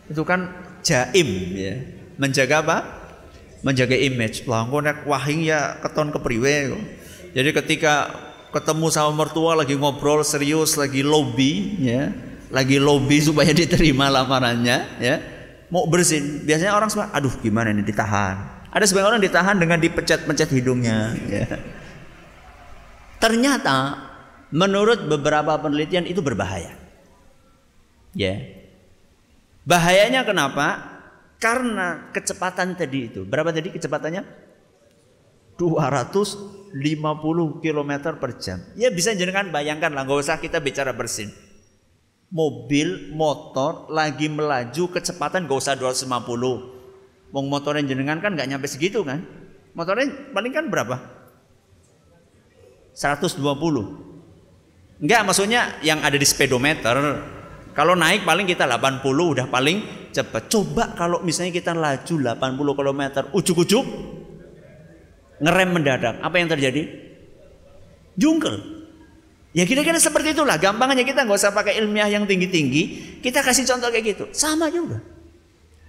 [0.07, 0.53] Itu kan
[0.87, 1.75] jaim ya.
[2.17, 2.79] Menjaga apa?
[3.67, 4.47] Menjaga image.
[4.47, 6.77] Lah nek wahing ya keton kepriwe
[7.37, 8.09] Jadi ketika
[8.55, 12.09] ketemu sama mertua lagi ngobrol serius lagi lobby ya,
[12.49, 15.17] lagi lobby supaya diterima lamarannya ya.
[15.67, 18.71] Mau bersin, biasanya orang semua aduh gimana ini ditahan.
[18.71, 21.59] Ada sebagian orang ditahan dengan dipecat-pecat hidungnya ya.
[23.19, 23.99] Ternyata
[24.55, 26.73] menurut beberapa penelitian itu berbahaya.
[28.15, 28.56] Ya.
[29.67, 30.95] Bahayanya kenapa?
[31.43, 33.27] Karena kecepatan tadi itu.
[33.27, 34.23] Berapa tadi kecepatannya?
[35.59, 36.71] 250
[37.65, 38.63] km per jam.
[38.79, 41.35] Ya bisa jenengan bayangkan lah, nggak usah kita bicara bersin.
[42.31, 47.31] Mobil, motor lagi melaju kecepatan gak usah 250.
[47.31, 49.23] Wong motornya jenengan kan nggak nyampe segitu kan?
[49.79, 50.99] Motornya paling kan berapa?
[52.99, 53.39] 120.
[54.99, 56.97] Enggak, maksudnya yang ada di speedometer.
[57.77, 60.49] Kalau naik paling kita 80 udah paling cepat.
[60.49, 63.03] Coba kalau misalnya kita laju 80 km,
[63.37, 63.85] ujuk-ujuk
[65.45, 66.17] ngerem mendadak.
[66.25, 66.89] Apa yang terjadi?
[68.17, 68.57] Jungkel.
[69.53, 70.57] Ya kira-kira seperti itulah.
[70.57, 73.21] Gampangnya kita nggak usah pakai ilmiah yang tinggi-tinggi.
[73.21, 74.25] Kita kasih contoh kayak gitu.
[74.33, 75.05] Sama juga.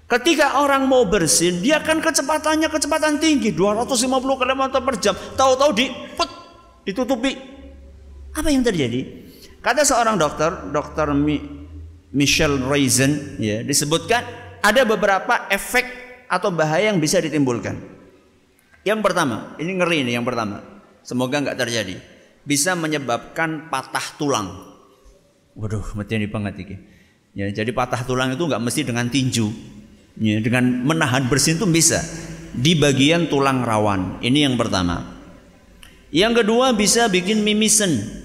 [0.08, 5.12] Ketika orang mau bersin, dia kan kecepatannya kecepatan tinggi, 250 km per jam.
[5.36, 6.32] Tahu-tahu di put,
[6.88, 7.36] ditutupi.
[8.32, 9.04] Apa yang terjadi?
[9.60, 11.67] Kata seorang dokter, dokter Mi,
[12.16, 14.24] Michelle Reisen, ya, disebutkan
[14.64, 15.86] ada beberapa efek
[16.32, 17.76] atau bahaya yang bisa ditimbulkan.
[18.88, 20.64] Yang pertama, ini ngeri ini yang pertama.
[21.04, 22.00] Semoga nggak terjadi.
[22.48, 24.48] Bisa menyebabkan patah tulang.
[25.56, 26.76] Waduh, mati ini banget ini.
[27.36, 29.48] Ya, jadi patah tulang itu nggak mesti dengan tinju.
[30.18, 32.00] Ya, dengan menahan bersin itu bisa
[32.56, 34.24] di bagian tulang rawan.
[34.24, 35.04] Ini yang pertama.
[36.10, 38.24] Yang kedua bisa bikin mimisen.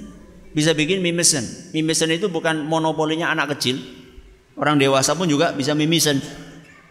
[0.53, 1.73] Bisa bikin mimisen.
[1.73, 3.81] Mimisen itu bukan monopolinya anak kecil.
[4.57, 6.21] Orang dewasa pun juga bisa mimisen.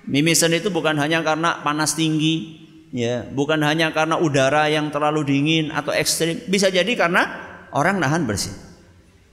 [0.10, 5.72] Mimisen itu bukan hanya karena panas tinggi, ya bukan hanya karena udara yang terlalu dingin
[5.72, 7.24] atau ekstrim bisa jadi karena
[7.72, 8.52] orang nahan bersih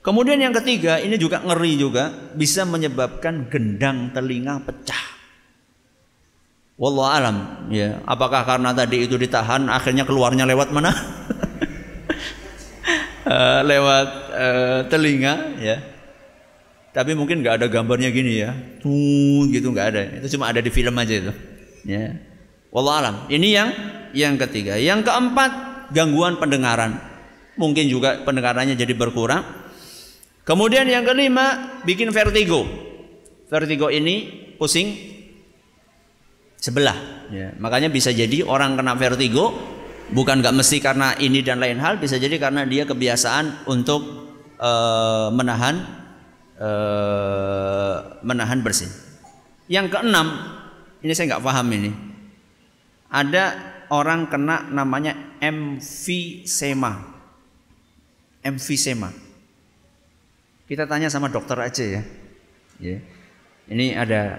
[0.01, 5.19] kemudian yang ketiga ini juga ngeri juga bisa menyebabkan gendang telinga pecah
[6.79, 7.37] Wallah alam
[7.75, 10.95] ya apakah karena tadi itu ditahan akhirnya keluarnya lewat mana
[13.29, 15.77] uh, lewat uh, telinga ya
[16.97, 20.73] tapi mungkin nggak ada gambarnya gini ya tuh gitu nggak ada itu cuma ada di
[20.73, 21.33] film aja itu
[21.85, 22.17] ya
[22.69, 23.17] Wallah alam.
[23.33, 23.69] Ini yang
[24.12, 24.77] yang ketiga.
[24.77, 25.51] Yang keempat,
[25.93, 27.01] gangguan pendengaran.
[27.57, 29.43] Mungkin juga pendengarannya jadi berkurang.
[30.45, 32.64] Kemudian yang kelima, bikin vertigo.
[33.49, 34.29] Vertigo ini
[34.61, 34.88] pusing
[36.61, 37.29] sebelah.
[37.33, 39.53] Ya, makanya bisa jadi orang kena vertigo
[40.12, 44.03] bukan nggak mesti karena ini dan lain hal, bisa jadi karena dia kebiasaan untuk
[44.61, 45.85] uh, menahan
[46.59, 48.90] uh, menahan bersin.
[49.68, 50.33] Yang keenam,
[51.05, 51.90] ini saya nggak paham ini
[53.09, 53.57] ada
[53.88, 57.16] orang kena namanya emfisema.
[58.44, 59.11] Emfisema.
[60.68, 62.03] Kita tanya sama dokter aja ya.
[62.77, 62.97] ya.
[63.68, 64.37] Ini ada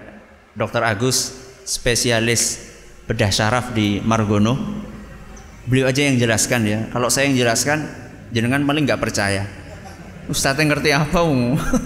[0.54, 1.34] dokter Agus,
[1.66, 2.70] spesialis
[3.10, 4.54] bedah syaraf di Margono.
[5.70, 6.90] Beliau aja yang jelaskan ya.
[6.90, 7.86] Kalau saya yang jelaskan,
[8.34, 9.46] jenengan paling nggak percaya.
[10.26, 11.22] Ustadz yang ngerti apa?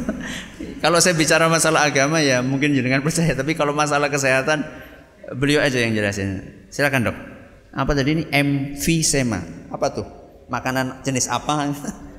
[0.85, 3.37] kalau saya bicara masalah agama ya mungkin jenengan percaya.
[3.37, 4.64] Tapi kalau masalah kesehatan,
[5.37, 6.64] beliau aja yang jelasin.
[6.73, 7.16] Silakan dok.
[7.77, 9.44] Apa tadi ini emfisema?
[9.68, 10.09] Apa tuh?
[10.49, 11.68] Makanan jenis apa?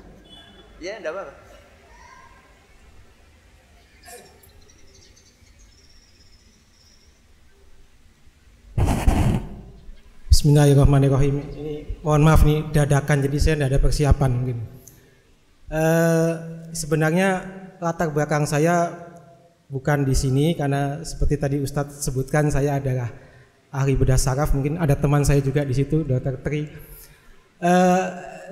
[0.85, 1.44] ya, enggak apa-apa.
[10.45, 11.41] Bismillahirrahmanirrahim.
[11.57, 14.57] Ini mohon maaf nih dadakan jadi saya tidak ada persiapan mungkin.
[15.73, 16.31] Uh,
[16.69, 17.41] sebenarnya
[17.81, 18.93] latar belakang saya
[19.73, 23.09] bukan di sini karena seperti tadi Ustadz sebutkan saya adalah
[23.73, 26.69] ahli bedah saraf mungkin ada teman saya juga di situ Dokter Tri
[27.65, 28.03] uh,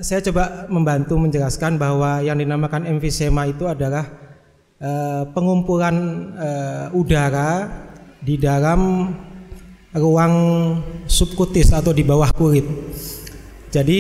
[0.02, 4.10] saya coba membantu menjelaskan bahwa yang dinamakan emfisema itu adalah
[4.82, 5.94] uh, pengumpulan
[6.90, 7.70] udara
[8.18, 8.82] di dalam
[9.94, 10.36] ruang
[11.06, 12.66] subkutis atau di bawah kulit
[13.74, 14.00] jadi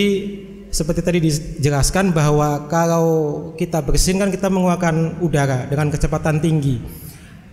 [0.74, 3.08] seperti tadi dijelaskan bahwa kalau
[3.54, 6.82] kita bersin kan kita mengeluarkan udara dengan kecepatan tinggi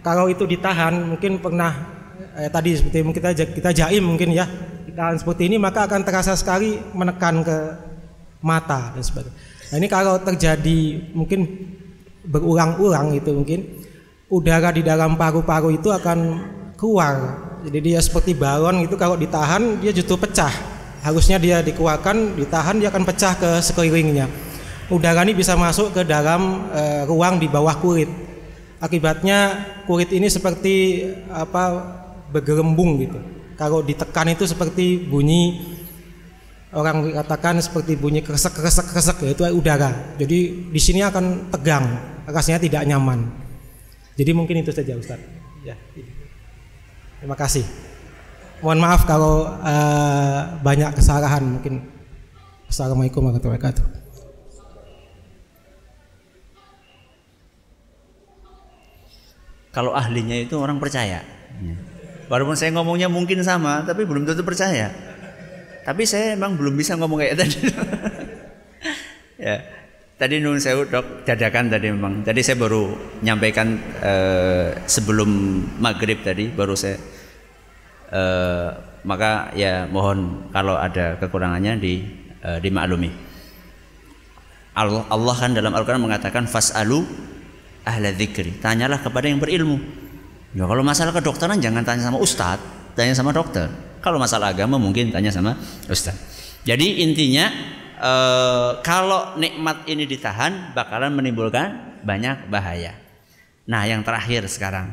[0.00, 1.72] kalau itu ditahan mungkin pernah
[2.40, 4.48] eh, tadi seperti kita kita jaim mungkin ya
[4.88, 7.58] ditahan seperti ini maka akan terasa sekali menekan ke
[8.40, 9.36] mata dan sebagainya.
[9.70, 10.78] Nah ini kalau terjadi
[11.14, 11.46] mungkin
[12.26, 13.60] berulang-ulang itu mungkin
[14.32, 16.18] udara di dalam paru-paru itu akan
[16.74, 17.48] keluar.
[17.60, 20.52] Jadi dia seperti balon itu kalau ditahan dia justru pecah.
[21.00, 24.28] Harusnya dia dikeluarkan, ditahan dia akan pecah ke sekelilingnya.
[24.92, 28.10] Udara ini bisa masuk ke dalam e, ruang di bawah kulit
[28.80, 31.84] akibatnya kulit ini seperti apa
[32.32, 33.20] bergelembung gitu.
[33.60, 35.76] Kalau ditekan itu seperti bunyi
[36.72, 40.16] orang katakan seperti bunyi kresek kresek kresek itu udara.
[40.16, 41.84] Jadi di sini akan tegang,
[42.24, 43.28] rasanya tidak nyaman.
[44.16, 45.20] Jadi mungkin itu saja Ustaz.
[45.60, 45.76] Ya.
[47.20, 47.64] Terima kasih.
[48.64, 51.84] Mohon maaf kalau uh, banyak kesalahan mungkin.
[52.66, 54.00] Assalamualaikum warahmatullahi wabarakatuh.
[59.70, 61.22] kalau ahlinya itu orang percaya.
[61.62, 61.76] Ya.
[62.30, 64.90] Walaupun saya ngomongnya mungkin sama, tapi belum tentu percaya.
[65.82, 67.58] Tapi saya emang belum bisa ngomong kayak tadi.
[69.46, 69.56] ya.
[70.20, 72.20] Tadi nun sewu dok dadakan tadi memang.
[72.20, 72.92] Tadi saya baru
[73.24, 73.72] nyampaikan
[74.04, 75.30] eh, sebelum
[75.80, 77.00] maghrib tadi baru saya.
[78.12, 78.68] Eh,
[79.00, 82.04] maka ya mohon kalau ada kekurangannya di
[82.44, 83.08] eh, dimaklumi.
[84.76, 87.00] Allah, Allah kan dalam Al-Quran mengatakan fasalu
[87.88, 88.60] ahla dzikri.
[88.60, 89.80] Tanyalah kepada yang berilmu.
[90.52, 93.72] Ya kalau masalah kedokteran jangan tanya sama ustadz, tanya sama dokter.
[94.04, 95.56] Kalau masalah agama mungkin tanya sama
[95.88, 96.60] ustadz.
[96.68, 97.48] Jadi intinya
[98.00, 102.96] eh, kalau nikmat ini ditahan bakalan menimbulkan banyak bahaya.
[103.68, 104.90] Nah, yang terakhir sekarang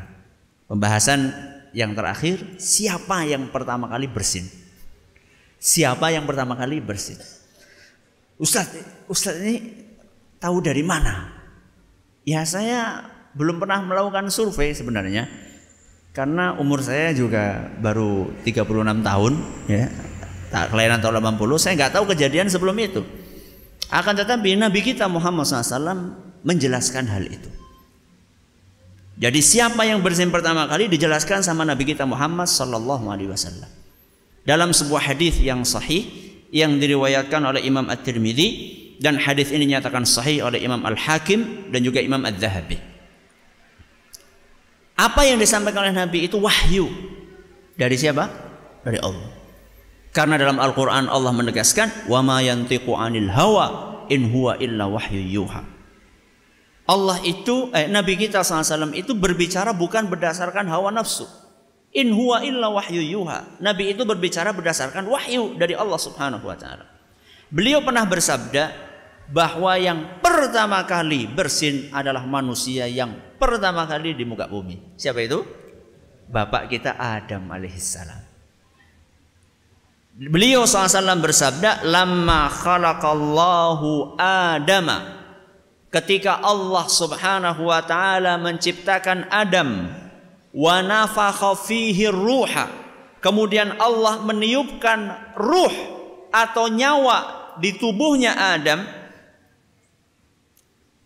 [0.68, 1.32] pembahasan
[1.72, 4.44] yang terakhir siapa yang pertama kali bersin?
[5.58, 7.18] Siapa yang pertama kali bersin?
[8.38, 9.56] Ustadz, Ustadz ini
[10.38, 11.34] tahu dari mana?
[12.22, 13.02] Ya saya
[13.34, 15.26] belum pernah melakukan survei sebenarnya
[16.18, 19.32] karena umur saya juga baru 36 tahun
[19.70, 19.86] ya
[20.50, 23.02] kelahiran tahun 80 saya nggak tahu kejadian sebelum itu
[23.88, 27.50] akan tetapi Nabi kita Muhammad SAW menjelaskan hal itu
[29.18, 33.66] jadi siapa yang bersin pertama kali dijelaskan sama Nabi kita Muhammad Sallallahu Alaihi Wasallam
[34.46, 36.06] dalam sebuah hadis yang sahih
[36.48, 38.48] yang diriwayatkan oleh Imam At-Tirmidzi
[38.98, 42.80] dan hadis ini dinyatakan sahih oleh Imam Al-Hakim dan juga Imam Ad-Zahabi.
[44.98, 46.90] Apa yang disampaikan oleh Nabi itu wahyu.
[47.78, 48.26] Dari siapa?
[48.82, 49.37] Dari Allah.
[50.12, 53.66] Karena dalam Al-Quran Allah menegaskan, yantiqu anil hawa
[54.08, 55.62] in huwa illa wahyu yuha.
[56.88, 61.28] Allah itu, eh, Nabi kita SAW itu berbicara bukan berdasarkan hawa nafsu.
[61.92, 63.60] In huwa illa wahyu yuha.
[63.60, 66.88] Nabi itu berbicara berdasarkan wahyu dari Allah Subhanahu wa taala.
[67.48, 68.72] Beliau pernah bersabda
[69.28, 74.96] bahwa yang pertama kali bersin adalah manusia yang pertama kali di muka bumi.
[74.96, 75.44] Siapa itu?
[76.28, 78.27] Bapak kita Adam alaihissalam.
[80.18, 85.14] Beliau SAW bersabda, Lama khalaqallahu Adama.
[85.94, 89.86] Ketika Allah subhanahu wa ta'ala menciptakan Adam.
[90.50, 90.82] Wa
[92.10, 92.66] ruha.
[93.22, 95.74] Kemudian Allah meniupkan ruh
[96.34, 98.82] atau nyawa di tubuhnya Adam.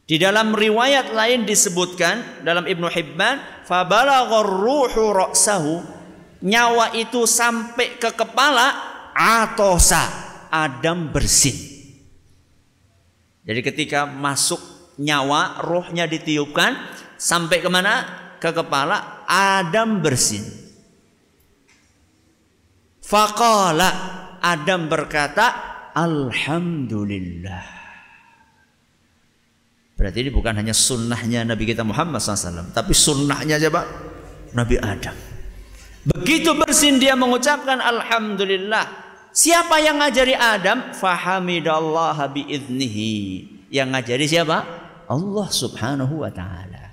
[0.09, 5.85] Di dalam riwayat lain disebutkan dalam Ibnu Hibban, fabalaghar ruhu ra'sahu,
[6.41, 10.03] nyawa itu sampai ke kepala atosa,
[10.53, 11.55] Adam bersin.
[13.43, 14.61] Jadi ketika masuk
[15.03, 16.79] nyawa, rohnya ditiupkan
[17.19, 18.07] sampai ke mana?
[18.39, 20.43] Ke kepala, Adam bersin.
[23.03, 23.91] Faqala
[24.43, 25.47] Adam berkata,
[25.93, 27.83] Alhamdulillah.
[29.95, 33.87] Berarti ini bukan hanya sunnahnya Nabi kita Muhammad SAW, tapi sunnahnya siapa?
[34.57, 35.32] Nabi Adam.
[36.03, 38.87] Begitu bersin dia mengucapkan Alhamdulillah.
[39.33, 40.91] Siapa yang ngajari Adam?
[40.93, 43.47] Fahamidallah biiznihi.
[43.73, 44.59] Yang ngajari siapa?
[45.09, 46.93] Allah subhanahu wa ta'ala.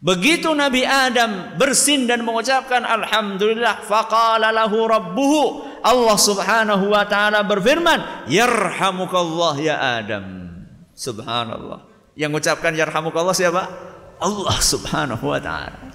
[0.00, 3.84] Begitu Nabi Adam bersin dan mengucapkan Alhamdulillah.
[3.84, 5.66] Faqala lahu rabbuhu.
[5.84, 8.26] Allah subhanahu wa ta'ala berfirman.
[8.32, 10.24] Yarhamukallah ya Adam.
[10.96, 11.84] Subhanallah.
[12.16, 13.68] Yang mengucapkan yarhamukallah siapa?
[14.18, 15.85] Allah subhanahu wa ta'ala.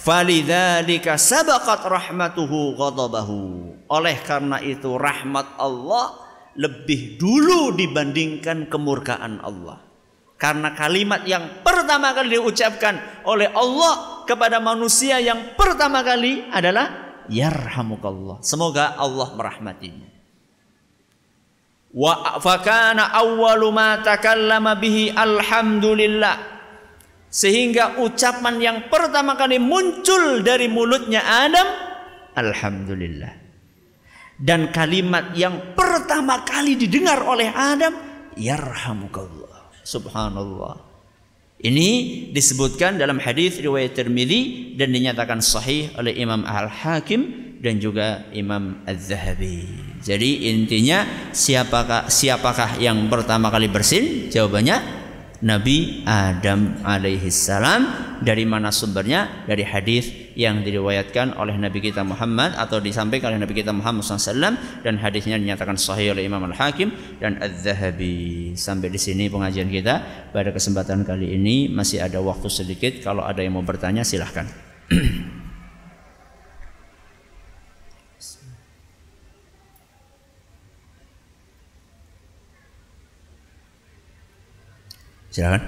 [0.00, 3.38] Falidzalika sabaqat rahmatuhu ghadabahu.
[3.92, 6.16] Oleh karena itu rahmat Allah
[6.56, 9.84] lebih dulu dibandingkan kemurkaan Allah.
[10.40, 12.96] Karena kalimat yang pertama kali diucapkan
[13.28, 18.40] oleh Allah kepada manusia yang pertama kali adalah yarhamukallah.
[18.40, 20.08] Semoga Allah merahmatinya.
[21.92, 26.59] Wa fakana awwalu ma takallama bihi alhamdulillah.
[27.30, 31.66] Sehingga ucapan yang pertama kali muncul dari mulutnya Adam
[32.34, 33.38] alhamdulillah.
[34.40, 37.92] Dan kalimat yang pertama kali didengar oleh Adam
[38.34, 39.70] yarhamukallah.
[39.84, 40.90] Subhanallah.
[41.60, 41.88] Ini
[42.32, 49.68] disebutkan dalam hadis riwayat Tirmidzi dan dinyatakan sahih oleh Imam Al-Hakim dan juga Imam Az-Zahabi.
[50.00, 51.04] Jadi intinya
[51.36, 54.32] siapakah siapakah yang pertama kali bersin?
[54.32, 54.99] Jawabannya
[55.40, 58.12] Nabi Adam alaihi salam.
[58.20, 59.48] Dari mana sumbernya?
[59.48, 64.56] Dari hadis yang diriwayatkan oleh Nabi kita Muhammad atau disampaikan oleh Nabi kita Muhammad SAW
[64.84, 69.72] dan hadisnya dinyatakan sahih oleh Imam Al Hakim dan Al Zahabi sampai di sini pengajian
[69.72, 70.28] kita.
[70.36, 73.00] Pada kesempatan kali ini masih ada waktu sedikit.
[73.00, 74.44] Kalau ada yang mau bertanya silahkan
[85.40, 85.64] Silakan.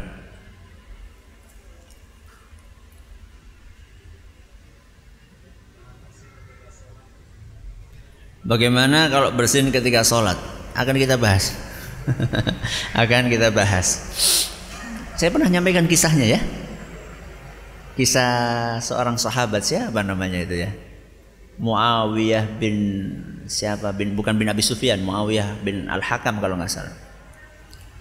[8.45, 10.37] Bagaimana kalau bersin ketika sholat?
[10.77, 11.57] Akan kita bahas.
[13.01, 13.97] Akan kita bahas.
[15.17, 16.41] Saya pernah nyampaikan kisahnya ya.
[17.97, 20.71] Kisah seorang sahabat siapa namanya itu ya?
[21.57, 22.77] Muawiyah bin
[23.49, 26.93] siapa bin bukan bin Abi Sufyan, Muawiyah bin Al Hakam kalau nggak salah.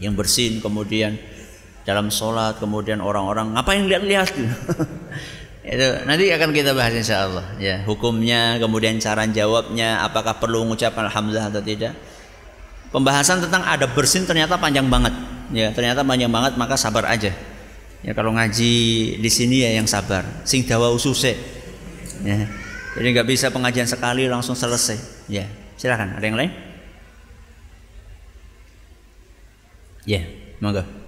[0.03, 1.15] Yang bersin kemudian
[1.81, 4.29] dalam sholat kemudian orang-orang ngapain lihat-lihat?
[5.61, 7.85] Itu nanti akan kita bahas insya Allah ya.
[7.85, 11.93] Hukumnya kemudian cara jawabnya apakah perlu mengucapkan alhamdulillah atau tidak.
[12.91, 15.13] Pembahasan tentang ada bersin ternyata panjang banget
[15.53, 15.69] ya.
[15.69, 17.29] Ternyata panjang banget maka sabar aja.
[18.01, 18.73] Ya kalau ngaji
[19.21, 20.25] di sini ya yang sabar.
[20.49, 21.37] Sing dawa ususe
[22.25, 22.49] ya.
[22.97, 25.45] Jadi nggak bisa pengajian sekali langsung selesai ya.
[25.77, 26.51] Silakan ada yang lain?
[30.09, 30.25] Ya
[30.57, 31.00] monggo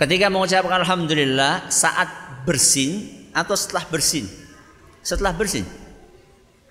[0.00, 2.08] Ketika mengucapkan alhamdulillah saat
[2.48, 3.04] bersin
[3.36, 4.24] atau setelah bersin?
[5.04, 5.68] Setelah bersin.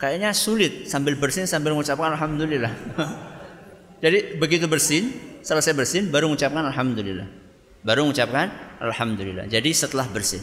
[0.01, 2.73] Kayaknya sulit sambil bersin sambil mengucapkan alhamdulillah.
[4.03, 5.13] Jadi begitu bersin,
[5.45, 7.29] selesai bersin baru mengucapkan alhamdulillah.
[7.85, 8.49] Baru mengucapkan
[8.81, 9.45] alhamdulillah.
[9.45, 10.41] Jadi setelah bersin.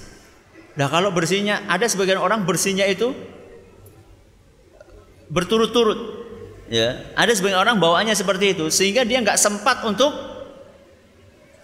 [0.78, 3.10] Nah kalau bersihnya ada sebagian orang bersihnya itu
[5.26, 6.22] berturut-turut.
[6.70, 10.35] Ya, ada sebagian orang bawaannya seperti itu sehingga dia nggak sempat untuk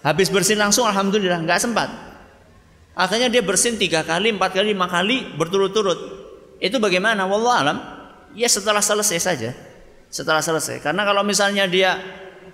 [0.02, 1.88] Habis bersin langsung alhamdulillah nggak sempat.
[2.92, 5.96] Akhirnya dia bersin tiga kali, empat kali, lima kali berturut-turut.
[6.58, 7.24] Itu bagaimana?
[7.24, 7.78] Wallah alam.
[8.34, 9.50] Ya setelah selesai saja.
[10.12, 10.82] Setelah selesai.
[10.84, 11.96] Karena kalau misalnya dia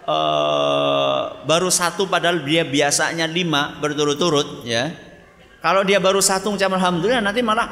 [0.07, 4.95] uh, baru satu padahal dia biasanya lima berturut-turut, ya.
[5.59, 7.67] Kalau dia baru satu ucap alhamdulillah nanti malah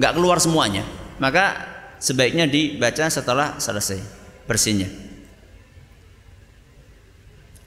[0.00, 0.82] nggak keluar semuanya.
[1.22, 1.54] Maka
[2.02, 4.02] sebaiknya dibaca setelah selesai
[4.50, 5.09] bersinnya.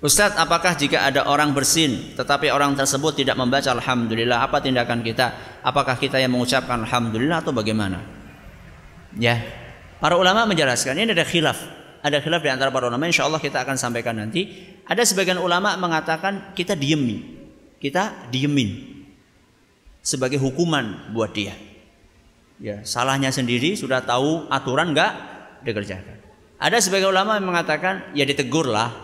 [0.04, 5.32] Ustadz, apakah jika ada orang bersin tetapi orang tersebut tidak membaca alhamdulillah, apa tindakan kita?
[5.64, 8.04] Apakah kita yang mengucapkan alhamdulillah atau bagaimana?
[9.16, 9.40] Ya.
[10.04, 11.56] Para ulama menjelaskan ini ada khilaf.
[12.04, 14.76] Ada khilaf di antara para ulama, insya Allah kita akan sampaikan nanti.
[14.84, 17.24] Ada sebagian ulama mengatakan kita diemin.
[17.80, 18.84] Kita diemin.
[20.04, 21.56] Sebagai hukuman buat dia.
[22.60, 25.16] Ya, salahnya sendiri sudah tahu aturan enggak
[25.64, 26.20] dikerjakan.
[26.60, 29.03] Ada sebagian ulama yang mengatakan ya ditegurlah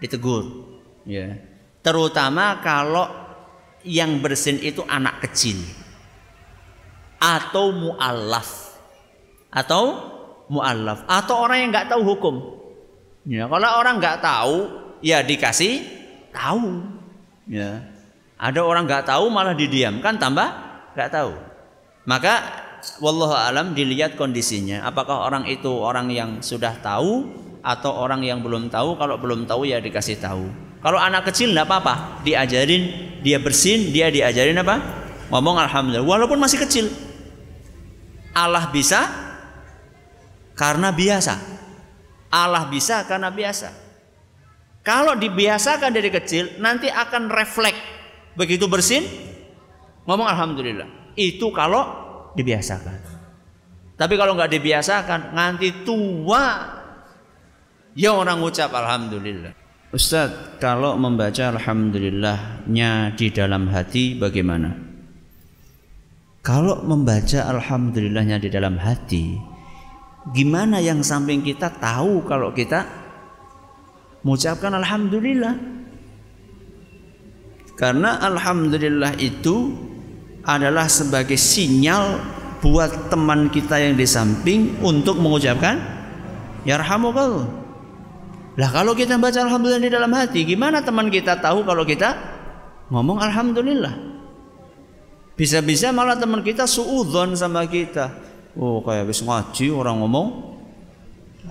[0.00, 0.74] ditegur.
[1.06, 1.38] Ya.
[1.80, 3.06] Terutama kalau
[3.86, 5.56] yang bersin itu anak kecil.
[7.22, 8.76] Atau muallaf.
[9.48, 9.84] Atau
[10.50, 11.06] muallaf.
[11.06, 12.34] Atau orang yang nggak tahu hukum.
[13.26, 13.46] Ya.
[13.46, 14.56] Kalau orang nggak tahu
[15.00, 15.82] ya dikasih
[16.34, 16.82] tahu.
[17.46, 17.86] Ya.
[18.36, 20.48] Ada orang nggak tahu malah didiamkan tambah
[20.92, 21.32] nggak tahu.
[22.04, 22.34] Maka
[23.00, 24.84] wallahu alam dilihat kondisinya.
[24.84, 29.68] Apakah orang itu orang yang sudah tahu atau orang yang belum tahu kalau belum tahu
[29.68, 30.48] ya dikasih tahu.
[30.84, 32.82] Kalau anak kecil tidak apa-apa diajarin
[33.24, 34.78] dia bersin dia diajarin apa?
[35.32, 36.86] Ngomong alhamdulillah walaupun masih kecil.
[38.36, 39.08] Allah bisa
[40.54, 41.34] karena biasa.
[42.30, 43.72] Allah bisa karena biasa.
[44.86, 47.80] Kalau dibiasakan dari kecil nanti akan refleks.
[48.38, 49.02] Begitu bersin
[50.06, 51.16] ngomong alhamdulillah.
[51.18, 51.82] Itu kalau
[52.36, 53.16] dibiasakan.
[53.96, 56.75] Tapi kalau nggak dibiasakan nanti tua
[57.96, 59.56] Ya orang ucap alhamdulillah.
[59.88, 64.76] Ustaz, kalau membaca alhamdulillahnya di dalam hati bagaimana?
[66.44, 69.40] Kalau membaca alhamdulillahnya di dalam hati,
[70.36, 72.84] gimana yang samping kita tahu kalau kita
[74.20, 75.56] mengucapkan alhamdulillah?
[77.80, 79.72] Karena alhamdulillah itu
[80.44, 82.20] adalah sebagai sinyal
[82.60, 85.80] buat teman kita yang di samping untuk mengucapkan
[86.68, 87.55] yarhamukallah.
[88.56, 92.16] Lah kalau kita baca alhamdulillah di dalam hati, gimana teman kita tahu kalau kita
[92.88, 93.92] ngomong alhamdulillah?
[95.36, 98.16] Bisa-bisa malah teman kita suudzon sama kita.
[98.56, 100.56] Oh, kayak habis ngaji orang ngomong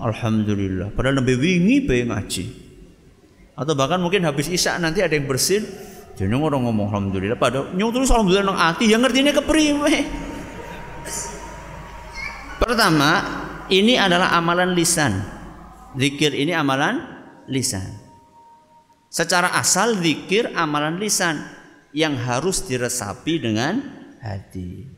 [0.01, 2.45] alhamdulillah, padahal lebih wingi pe ngaji.
[3.53, 5.61] Atau bahkan mungkin habis isya nanti ada yang bersin,
[6.17, 9.95] jadi orang ngomong alhamdulillah pada nyung terus alhamdulillah nang hati yang ngertinya kepriwe.
[12.57, 13.11] Pertama,
[13.69, 15.34] ini adalah amalan lisan.
[15.95, 16.99] Zikir ini amalan
[17.47, 17.87] lisan.
[19.07, 21.39] Secara asal zikir amalan lisan
[21.95, 23.79] yang harus diresapi dengan
[24.19, 24.91] hati.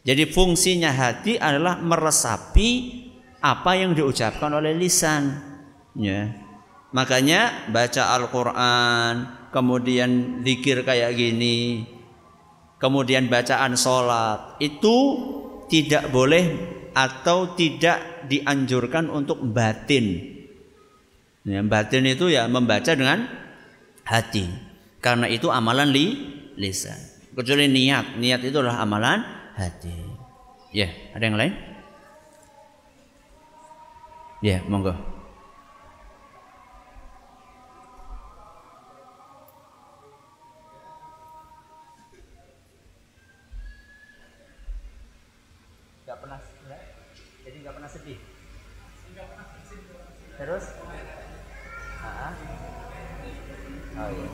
[0.00, 2.68] Jadi fungsinya hati adalah meresapi
[3.44, 5.36] apa yang diucapkan oleh lisan.
[5.92, 6.32] Ya.
[6.96, 9.14] Makanya baca Al-Quran,
[9.52, 11.84] kemudian zikir kayak gini,
[12.80, 14.96] kemudian bacaan sholat itu
[15.68, 20.36] tidak boleh atau tidak dianjurkan untuk batin.
[21.46, 23.26] Ya, batin itu ya membaca dengan
[24.04, 24.46] hati.
[25.00, 26.06] Karena itu amalan li
[26.60, 26.98] lisan.
[27.32, 29.24] Kecuali niat, niat itu adalah amalan
[29.56, 29.96] hati.
[30.70, 31.54] Ya, ada yang lain?
[34.44, 35.20] Ya, monggo.
[46.20, 46.79] pernah jadi nggak
[47.90, 48.18] sedih.
[50.40, 50.64] Terus?
[54.00, 54.28] Oh, iya.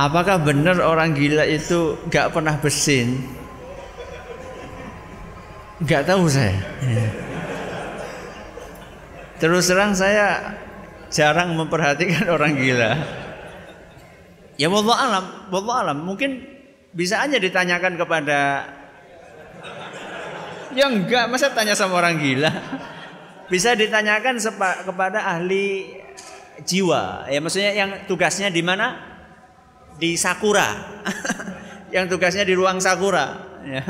[0.00, 3.20] Apakah benar orang gila itu nggak pernah bersin?
[5.84, 6.56] Nggak tahu saya.
[9.36, 10.56] Terus terang saya
[11.12, 12.96] jarang memperhatikan orang gila.
[14.56, 15.98] Ya wallah alam, wallah alam.
[16.00, 16.48] Mungkin
[16.96, 18.64] bisa aja ditanyakan kepada
[20.70, 22.50] Ya enggak, masa tanya sama orang gila?
[23.50, 25.98] Bisa ditanyakan sepa, kepada ahli
[26.62, 27.26] jiwa.
[27.26, 28.94] Ya maksudnya yang tugasnya di mana?
[29.98, 31.02] Di Sakura.
[31.94, 33.58] yang tugasnya di ruang Sakura.
[33.66, 33.82] Ya.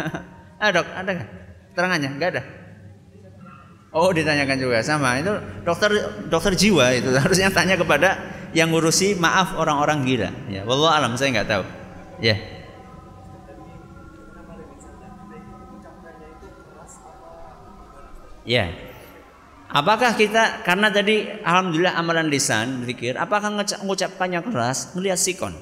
[0.57, 1.31] Ah, dok, ada nggak?
[1.76, 2.11] Terangannya?
[2.16, 2.43] Enggak ada.
[3.91, 5.18] Oh, ditanyakan juga sama.
[5.18, 5.35] Itu
[5.66, 5.91] dokter
[6.31, 8.16] dokter jiwa itu harusnya tanya kepada
[8.55, 10.31] yang ngurusi maaf orang-orang gila.
[10.49, 11.64] Ya, wallah alam saya nggak tahu.
[12.22, 12.60] Ya.
[18.51, 18.75] Ya.
[19.71, 24.91] Apakah kita karena tadi alhamdulillah amalan lisan zikir, apakah mengucapkannya keras?
[24.99, 25.55] Melihat sikon.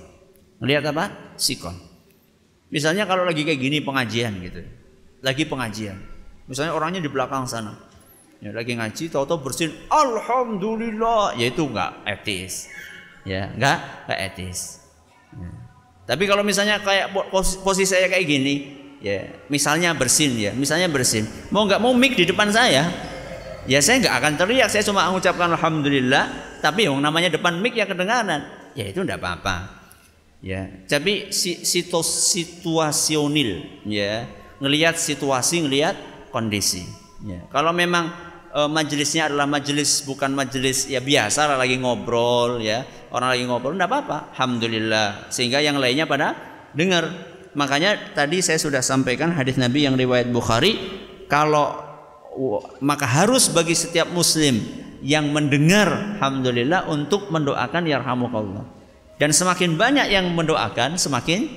[0.65, 1.13] Melihat apa?
[1.37, 1.77] Sikon.
[2.73, 4.65] Misalnya kalau lagi kayak gini pengajian gitu.
[5.21, 6.01] Lagi pengajian.
[6.49, 7.77] Misalnya orangnya di belakang sana.
[8.41, 12.71] Ya, lagi ngaji tahu-tahu bersin alhamdulillah, ya itu enggak etis.
[13.29, 14.81] Ya, enggak enggak etis.
[15.37, 15.51] Ya.
[16.09, 17.13] Tapi kalau misalnya kayak
[17.61, 20.51] posisi saya kayak gini, ya misalnya bersin ya.
[20.55, 21.27] Misalnya bersin.
[21.51, 22.87] Mau nggak mau mic di depan saya
[23.69, 24.69] ya saya nggak akan teriak.
[24.71, 26.25] Saya cuma mengucapkan alhamdulillah
[26.59, 28.45] tapi yang namanya depan mic ya kedengaran
[28.75, 29.57] ya itu tidak apa-apa.
[30.39, 34.27] Ya tapi situs situasionil ya.
[34.59, 35.95] Ngelihat situasi ngelihat
[36.35, 36.83] kondisi
[37.23, 37.47] ya.
[37.55, 38.11] Kalau memang
[38.51, 42.83] e, majelisnya adalah majelis bukan majelis ya biasa lagi ngobrol ya.
[43.15, 44.19] Orang lagi ngobrol tidak apa-apa.
[44.35, 45.31] Alhamdulillah.
[45.31, 46.35] Sehingga yang lainnya pada
[46.75, 50.77] dengar Makanya tadi saya sudah sampaikan hadis Nabi yang riwayat Bukhari
[51.31, 51.85] kalau
[52.79, 54.63] maka harus bagi setiap muslim
[55.03, 58.65] yang mendengar alhamdulillah untuk mendoakan yarhamukallah.
[59.19, 61.51] Dan semakin banyak yang mendoakan semakin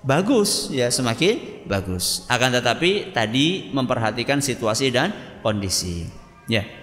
[0.00, 2.24] bagus ya semakin bagus.
[2.32, 5.12] Akan tetapi tadi memperhatikan situasi dan
[5.44, 6.08] kondisi.
[6.48, 6.79] Ya.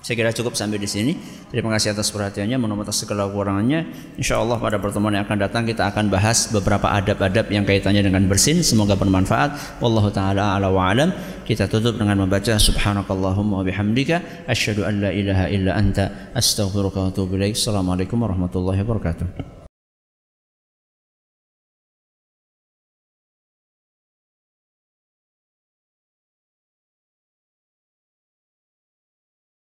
[0.00, 1.12] Saya kira cukup sampai di sini.
[1.52, 3.84] Terima kasih atas perhatiannya, mohon atas segala kekurangannya.
[4.16, 8.24] Insya Allah pada pertemuan yang akan datang kita akan bahas beberapa adab-adab yang kaitannya dengan
[8.24, 8.64] bersin.
[8.64, 9.78] Semoga bermanfaat.
[9.84, 11.12] Wallahu taala ala wa alam.
[11.44, 17.52] Kita tutup dengan membaca subhanakallahumma wa bihamdika asyhadu an la ilaha illa anta astaghfiruka wa.
[17.52, 19.59] Assalamualaikum warahmatullahi wabarakatuh.